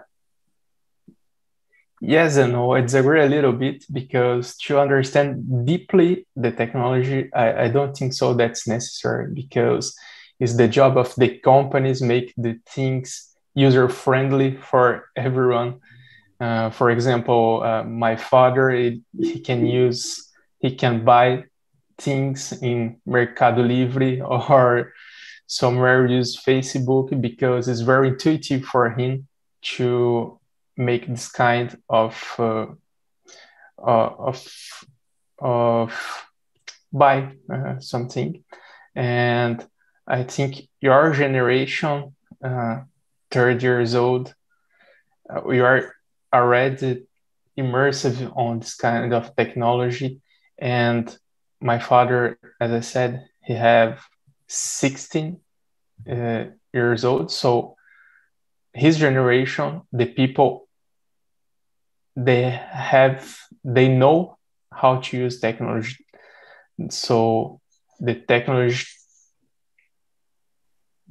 [2.02, 2.72] yes and no.
[2.72, 8.14] I disagree a little bit because to understand deeply the technology, I, I don't think
[8.14, 9.95] so that's necessary because
[10.39, 15.82] it's the job of the companies make the things user friendly for everyone.
[16.39, 21.43] Uh, for example, uh, my father it, he can use he can buy
[21.97, 24.93] things in Mercado Livre or
[25.47, 29.28] somewhere use Facebook because it's very intuitive for him
[29.62, 30.39] to
[30.80, 32.66] make this kind of uh,
[33.78, 34.40] uh of
[35.40, 35.92] of
[36.92, 38.44] buy uh, something
[38.96, 39.66] and
[40.10, 42.82] I think your generation, uh,
[43.30, 44.34] third years old,
[45.30, 45.94] uh, we are
[46.34, 47.06] already
[47.58, 50.22] immersive on this kind of technology.
[50.58, 51.16] And
[51.62, 54.02] my father, as I said, he have
[54.48, 55.40] 16
[56.10, 57.32] uh, years old.
[57.32, 57.76] So
[58.74, 60.68] his generation, the people,
[62.16, 64.38] they have, they know
[64.72, 66.05] how to use technology.
[66.89, 67.62] So
[67.99, 68.86] the technology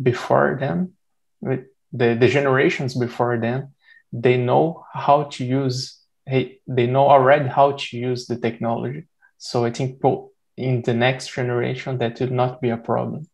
[0.01, 0.95] before them,
[1.43, 3.75] the, the generations before them,
[4.13, 9.07] they know how to use, hey, they know already how to use the technology.
[9.39, 10.01] So I think
[10.57, 13.29] in the next generation, that would not be a problem.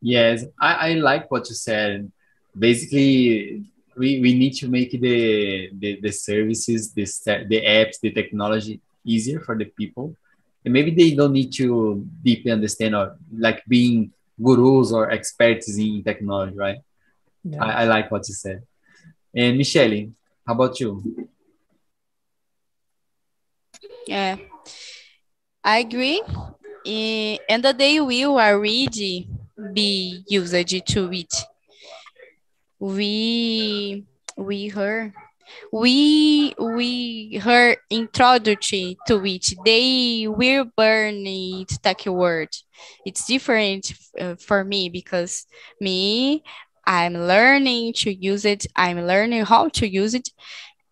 [0.00, 2.12] Yes, I, I like what you said.
[2.56, 3.64] Basically,
[3.96, 7.04] we, we need to make the, the, the services, the,
[7.48, 10.16] the apps, the technology easier for the people
[10.64, 14.10] and maybe they don't need to deeply understand or like being
[14.42, 16.78] gurus or experts in technology, right?
[17.44, 17.62] Yeah.
[17.62, 18.62] I, I like what you said.
[19.34, 20.06] And Michelle,
[20.46, 21.28] how about you?
[24.06, 24.36] Yeah,
[25.62, 26.22] I agree.
[27.48, 29.28] And the day will already
[29.72, 31.44] be used to it.
[32.78, 34.04] We
[34.36, 35.12] we heard
[35.72, 42.48] we we heard introduction to which they will burn it tech word
[43.04, 45.46] it's different uh, for me because
[45.80, 46.42] me
[46.86, 48.66] I'm learning to use it.
[48.76, 50.28] I'm learning how to use it.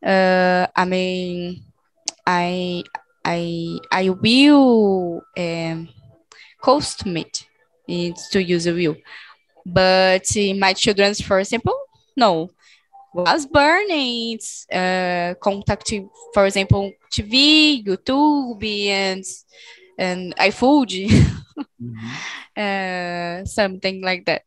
[0.05, 1.65] Uh, I mean,
[2.27, 2.85] I
[3.25, 5.89] I I will um,
[7.07, 7.27] me
[7.89, 8.97] it to use a wheel,
[9.65, 10.27] but
[10.59, 11.77] my children's, for example,
[12.17, 12.51] no,
[13.15, 14.39] was burning
[14.73, 15.93] uh, contact,
[16.33, 19.25] for example, TV, YouTube, and
[19.99, 20.91] and iFood,
[21.81, 22.09] mm-hmm.
[22.57, 24.43] uh, something like that.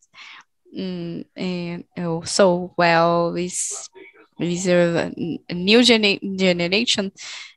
[0.76, 3.90] Mm, and oh, so well, this
[4.40, 5.14] this a,
[5.50, 7.12] a new gene- generation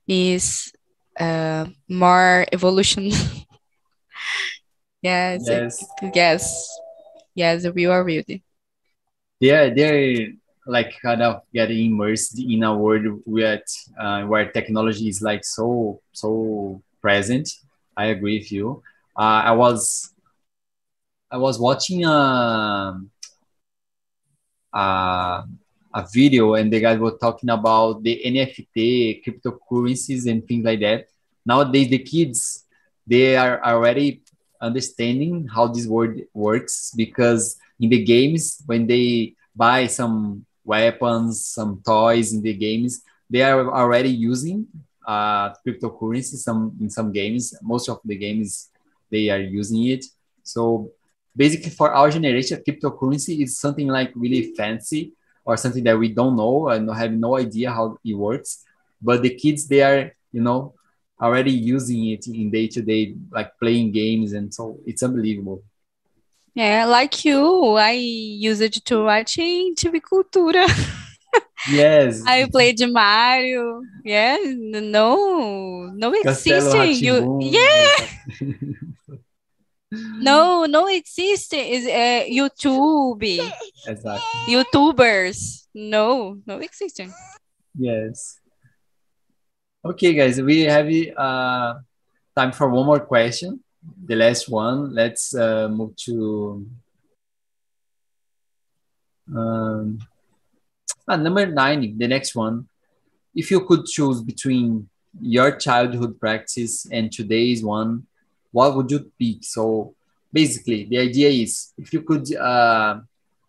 [0.07, 0.73] is
[1.19, 3.11] uh, more evolution.
[5.03, 5.85] yes, yes,
[6.15, 6.79] yes,
[7.39, 8.43] yes, we are really.
[9.41, 10.29] Yeah, they're
[10.67, 13.63] like kind of getting immersed in a world where
[13.99, 17.49] uh, where technology is like so so present.
[17.97, 18.83] I agree with you.
[19.17, 20.13] Uh, I was
[21.31, 23.01] I was watching a,
[24.73, 25.45] a
[25.95, 31.07] a video and the guys were talking about the NFT, cryptocurrencies, and things like that.
[31.47, 32.65] Nowadays, the kids
[33.07, 34.21] they are already
[34.61, 41.83] understanding how this world works because in the games when they buy some weapons, some
[41.85, 44.67] toys in the games, they are already using
[45.07, 47.55] uh, cryptocurrency some in some games.
[47.63, 48.71] Most of the games
[49.11, 50.05] they are using it.
[50.43, 50.93] So
[51.35, 55.13] basically, for our generation, cryptocurrency is something like really fancy
[55.45, 58.65] or something that we don't know and have no idea how it works.
[59.01, 60.75] But the kids, they are, you know,
[61.21, 65.63] already using it in day to day, like playing games, and so it's unbelievable.
[66.55, 70.67] Yeah, like you, I use it to watch TV Cultura.
[71.71, 72.23] Yes.
[72.27, 73.83] I played Mario.
[74.05, 76.95] Yeah, no, no existing.
[76.95, 78.09] You, yeah.
[79.93, 83.23] no, no existing is uh, YouTube.
[83.87, 84.55] Exactly.
[84.55, 85.67] YouTubers.
[85.75, 87.13] No, no existing.
[87.77, 88.41] Yes.
[89.85, 91.75] Okay, guys, we have uh,
[92.35, 93.63] time for one more question.
[94.07, 94.93] The last one.
[94.93, 96.67] Let's uh, move to
[99.37, 100.01] um,
[101.07, 101.97] ah, number nine.
[101.97, 102.67] The next one.
[103.37, 104.89] If you could choose between
[105.21, 108.05] your childhood practice and today's one,
[108.51, 109.45] what would you pick?
[109.45, 109.95] So
[110.33, 112.99] basically, the idea is if you could uh,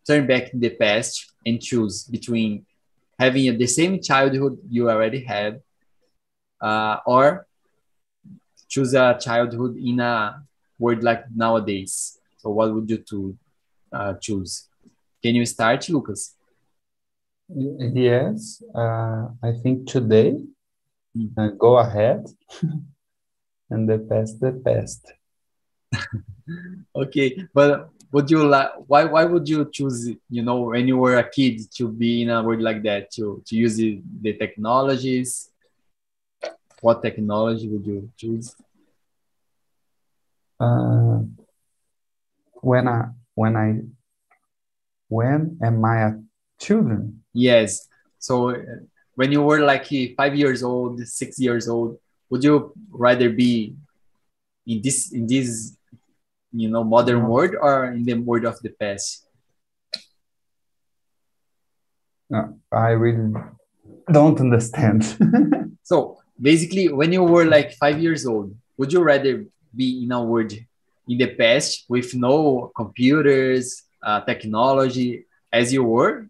[0.05, 2.67] turn back in the past and choose between
[3.17, 5.63] having the same childhood you already had
[6.61, 7.47] uh, or
[8.67, 10.43] choose a childhood in a
[10.77, 12.19] world like nowadays.
[12.37, 13.37] So what would you to
[13.91, 14.67] uh, choose?
[15.21, 16.35] Can you start, Lucas?
[17.49, 20.45] Yes, uh, I think today.
[21.17, 21.31] Mm.
[21.37, 22.27] Uh, go ahead.
[23.69, 25.13] and the past the past
[26.95, 31.17] okay but would you like why why would you choose you know when you were
[31.17, 35.48] a kid to be in a world like that to to use the, the technologies
[36.81, 38.55] what technology would you choose?
[40.59, 41.19] Uh,
[42.61, 43.05] when i
[43.35, 43.79] when i
[45.07, 46.11] when am i a
[46.59, 47.23] children?
[47.33, 47.87] Yes.
[48.19, 48.83] So uh,
[49.15, 51.97] when you were like five years old six years old
[52.29, 53.75] would you rather be
[54.67, 55.75] in this in this
[56.51, 59.25] you know modern world or in the world of the past?
[62.29, 63.33] No, i really
[64.11, 65.03] don't understand.
[65.89, 70.23] So basically when you were like five years old would you rather be in a
[70.23, 70.53] world
[71.07, 76.27] in the past with no computers uh, technology as you were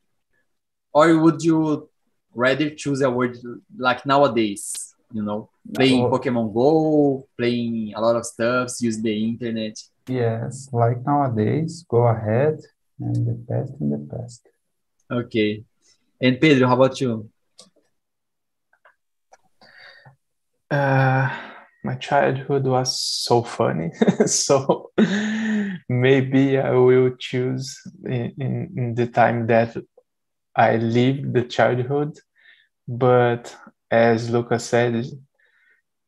[0.93, 1.89] or would you
[2.33, 3.37] rather choose a world
[3.77, 6.09] like nowadays you know playing oh.
[6.09, 9.77] Pokemon Go, playing a lot of stuff, use the internet.
[10.07, 12.59] Yes, like nowadays, go ahead
[12.99, 14.47] and the past in the past.
[15.11, 15.63] Okay.
[16.21, 17.29] And Pedro, how about you?
[20.69, 21.29] Uh,
[21.83, 23.91] my childhood was so funny.
[24.25, 24.91] so
[25.89, 29.75] maybe I will choose in, in, in the time that
[30.55, 32.17] I lived the childhood.
[32.87, 33.55] But
[33.89, 35.05] as Lucas said,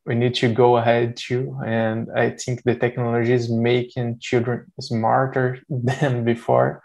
[0.06, 1.58] we need to go ahead too.
[1.66, 6.84] And I think the technology is making children smarter than before.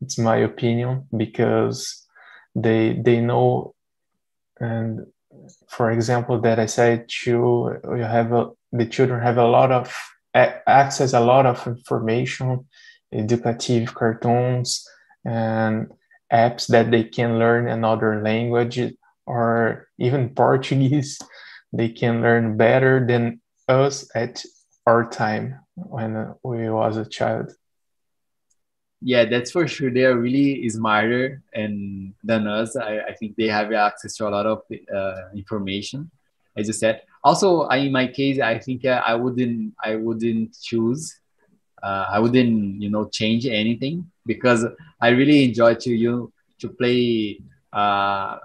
[0.00, 2.06] It's my opinion because
[2.54, 3.74] they they know
[4.60, 5.06] and
[5.68, 9.94] for example that I said to you have a, the children have a lot of
[10.34, 12.66] access a lot of information,
[13.12, 14.86] educative cartoons
[15.24, 15.92] and
[16.32, 18.80] apps that they can learn another language
[19.26, 21.18] or even Portuguese.
[21.76, 24.44] They can learn better than us at
[24.86, 27.50] our time when we was a child
[29.04, 29.90] yeah, that's for sure.
[29.90, 32.74] They are really smarter and than us.
[32.74, 36.10] I, I think they have access to a lot of uh, information,
[36.56, 37.02] as you said.
[37.22, 41.20] Also, I, in my case, I think uh, I wouldn't I wouldn't choose.
[41.82, 44.64] Uh, I wouldn't you know change anything because
[45.02, 47.40] I really enjoy to you to play
[47.74, 48.38] uh,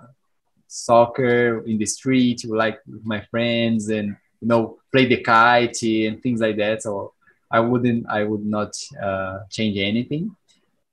[0.67, 4.09] soccer in the street, like with my friends, and
[4.41, 6.83] you know play the kite and things like that.
[6.83, 7.13] So
[7.49, 10.35] I wouldn't I would not uh, change anything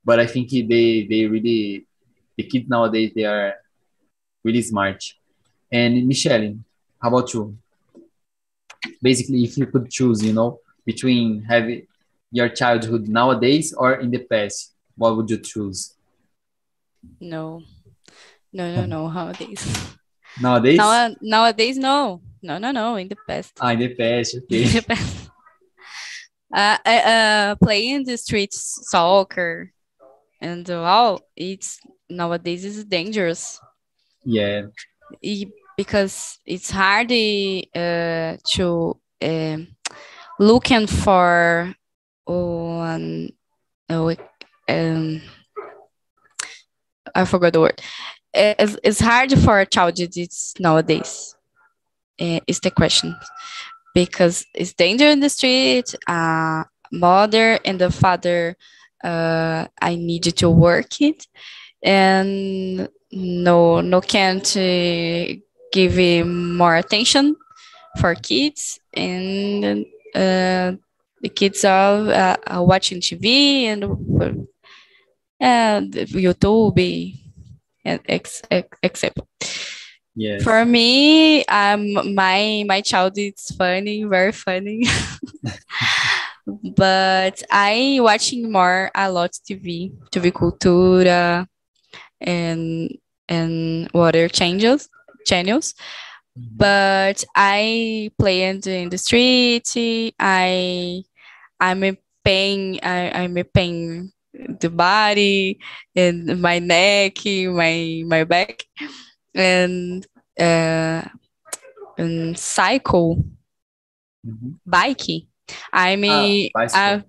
[0.07, 1.85] but I think they they really
[2.37, 3.55] the kids nowadays they are
[4.41, 5.03] really smart.
[5.69, 6.55] And Michelle,
[7.01, 7.57] how about you?
[9.03, 11.85] Basically, if you could choose, you know, between having
[12.31, 15.93] your childhood nowadays or in the past, what would you choose?
[17.19, 17.63] No,
[18.53, 19.09] no, no, no.
[19.17, 19.63] Nowadays.
[20.39, 20.77] Nowadays.
[20.77, 22.95] Now, nowadays, no, no, no, no.
[22.95, 23.57] In the past.
[23.59, 24.37] Ah, in the past.
[24.43, 24.63] Okay.
[24.63, 25.29] In the past.
[26.53, 29.73] Uh, uh, playing the street soccer
[30.41, 31.79] and wow it's
[32.09, 33.59] nowadays is dangerous
[34.23, 34.63] yeah
[35.21, 39.57] it, because it's hard uh, to uh,
[40.39, 41.73] looking for
[42.25, 43.29] one
[43.89, 44.15] oh,
[44.69, 45.21] um,
[47.15, 47.81] I forgot the word.
[48.33, 51.33] It's, it's hard for a child it's nowadays.
[52.19, 53.15] Uh, is the question
[53.93, 55.93] because it's danger in the street.
[56.07, 58.55] Uh, mother and the father
[59.03, 61.27] uh, I needed to work it,
[61.83, 65.33] and no, no can't uh,
[65.71, 67.35] give more attention
[67.99, 69.85] for kids, and
[70.15, 70.73] uh,
[71.21, 74.47] the kids are, uh, are watching TV and
[75.39, 77.17] and YouTube,
[77.85, 79.19] and ex, ex, except.
[80.15, 80.43] Yes.
[80.43, 84.85] For me, um, my my child is funny, very funny.
[86.75, 91.47] but I watching more a lot TV, TV Cultura,
[92.21, 94.89] and and other changes
[95.25, 95.73] channels.
[96.37, 96.57] Mm-hmm.
[96.57, 99.67] But I play in the, in the street.
[100.19, 101.03] I
[101.59, 102.79] I'm a pain.
[102.81, 104.11] I, I'm a pain
[104.59, 105.59] the body
[105.95, 108.63] and my neck, my my back,
[109.33, 110.05] and
[110.39, 111.01] uh,
[111.97, 113.23] and cycle,
[114.25, 114.51] mm-hmm.
[114.65, 115.26] bike
[115.71, 117.01] I'm a, uh,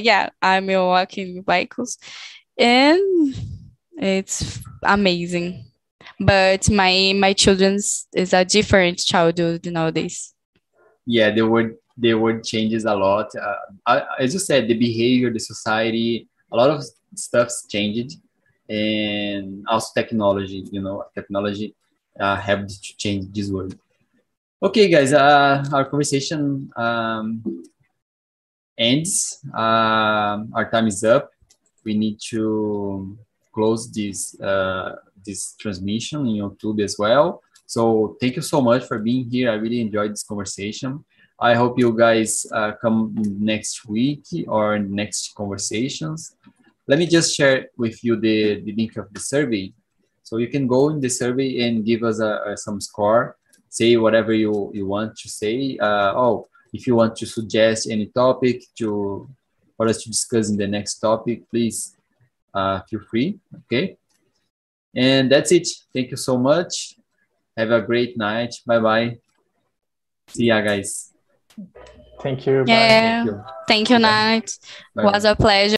[0.00, 1.98] yeah, I'm walking bicycles,
[2.56, 3.34] and
[3.96, 5.64] it's amazing.
[6.20, 10.34] But my my children's is a different childhood nowadays.
[11.06, 13.30] Yeah, the word the word changes a lot.
[13.86, 16.84] Uh, as you said, the behavior, the society, a lot of
[17.14, 18.18] stuff's changed,
[18.68, 20.64] and also technology.
[20.70, 21.74] You know, technology
[22.18, 23.78] uh, have to change this word.
[24.60, 27.62] Okay, guys, uh, our conversation um,
[28.76, 29.38] ends.
[29.54, 31.30] Uh, our time is up.
[31.84, 33.16] We need to
[33.54, 37.40] close this uh, this transmission in YouTube as well.
[37.66, 39.48] So thank you so much for being here.
[39.52, 41.04] I really enjoyed this conversation.
[41.38, 46.34] I hope you guys uh, come next week or next conversations.
[46.88, 49.72] Let me just share with you the, the link of the survey.
[50.24, 53.37] So you can go in the survey and give us a, a some score
[53.68, 55.78] say whatever you, you want to say.
[55.80, 59.28] Uh, oh, if you want to suggest any topic to
[59.76, 61.96] for us to discuss in the next topic, please
[62.52, 63.38] uh, feel free.
[63.64, 63.96] Okay.
[64.94, 65.68] And that's it.
[65.94, 66.94] Thank you so much.
[67.56, 68.54] Have a great night.
[68.66, 69.18] Bye bye.
[70.28, 71.12] See ya, guys.
[72.20, 72.64] Thank you.
[72.66, 73.22] Yeah.
[73.22, 74.58] Thank you, Thank you Night.
[74.96, 75.76] Was a pleasure.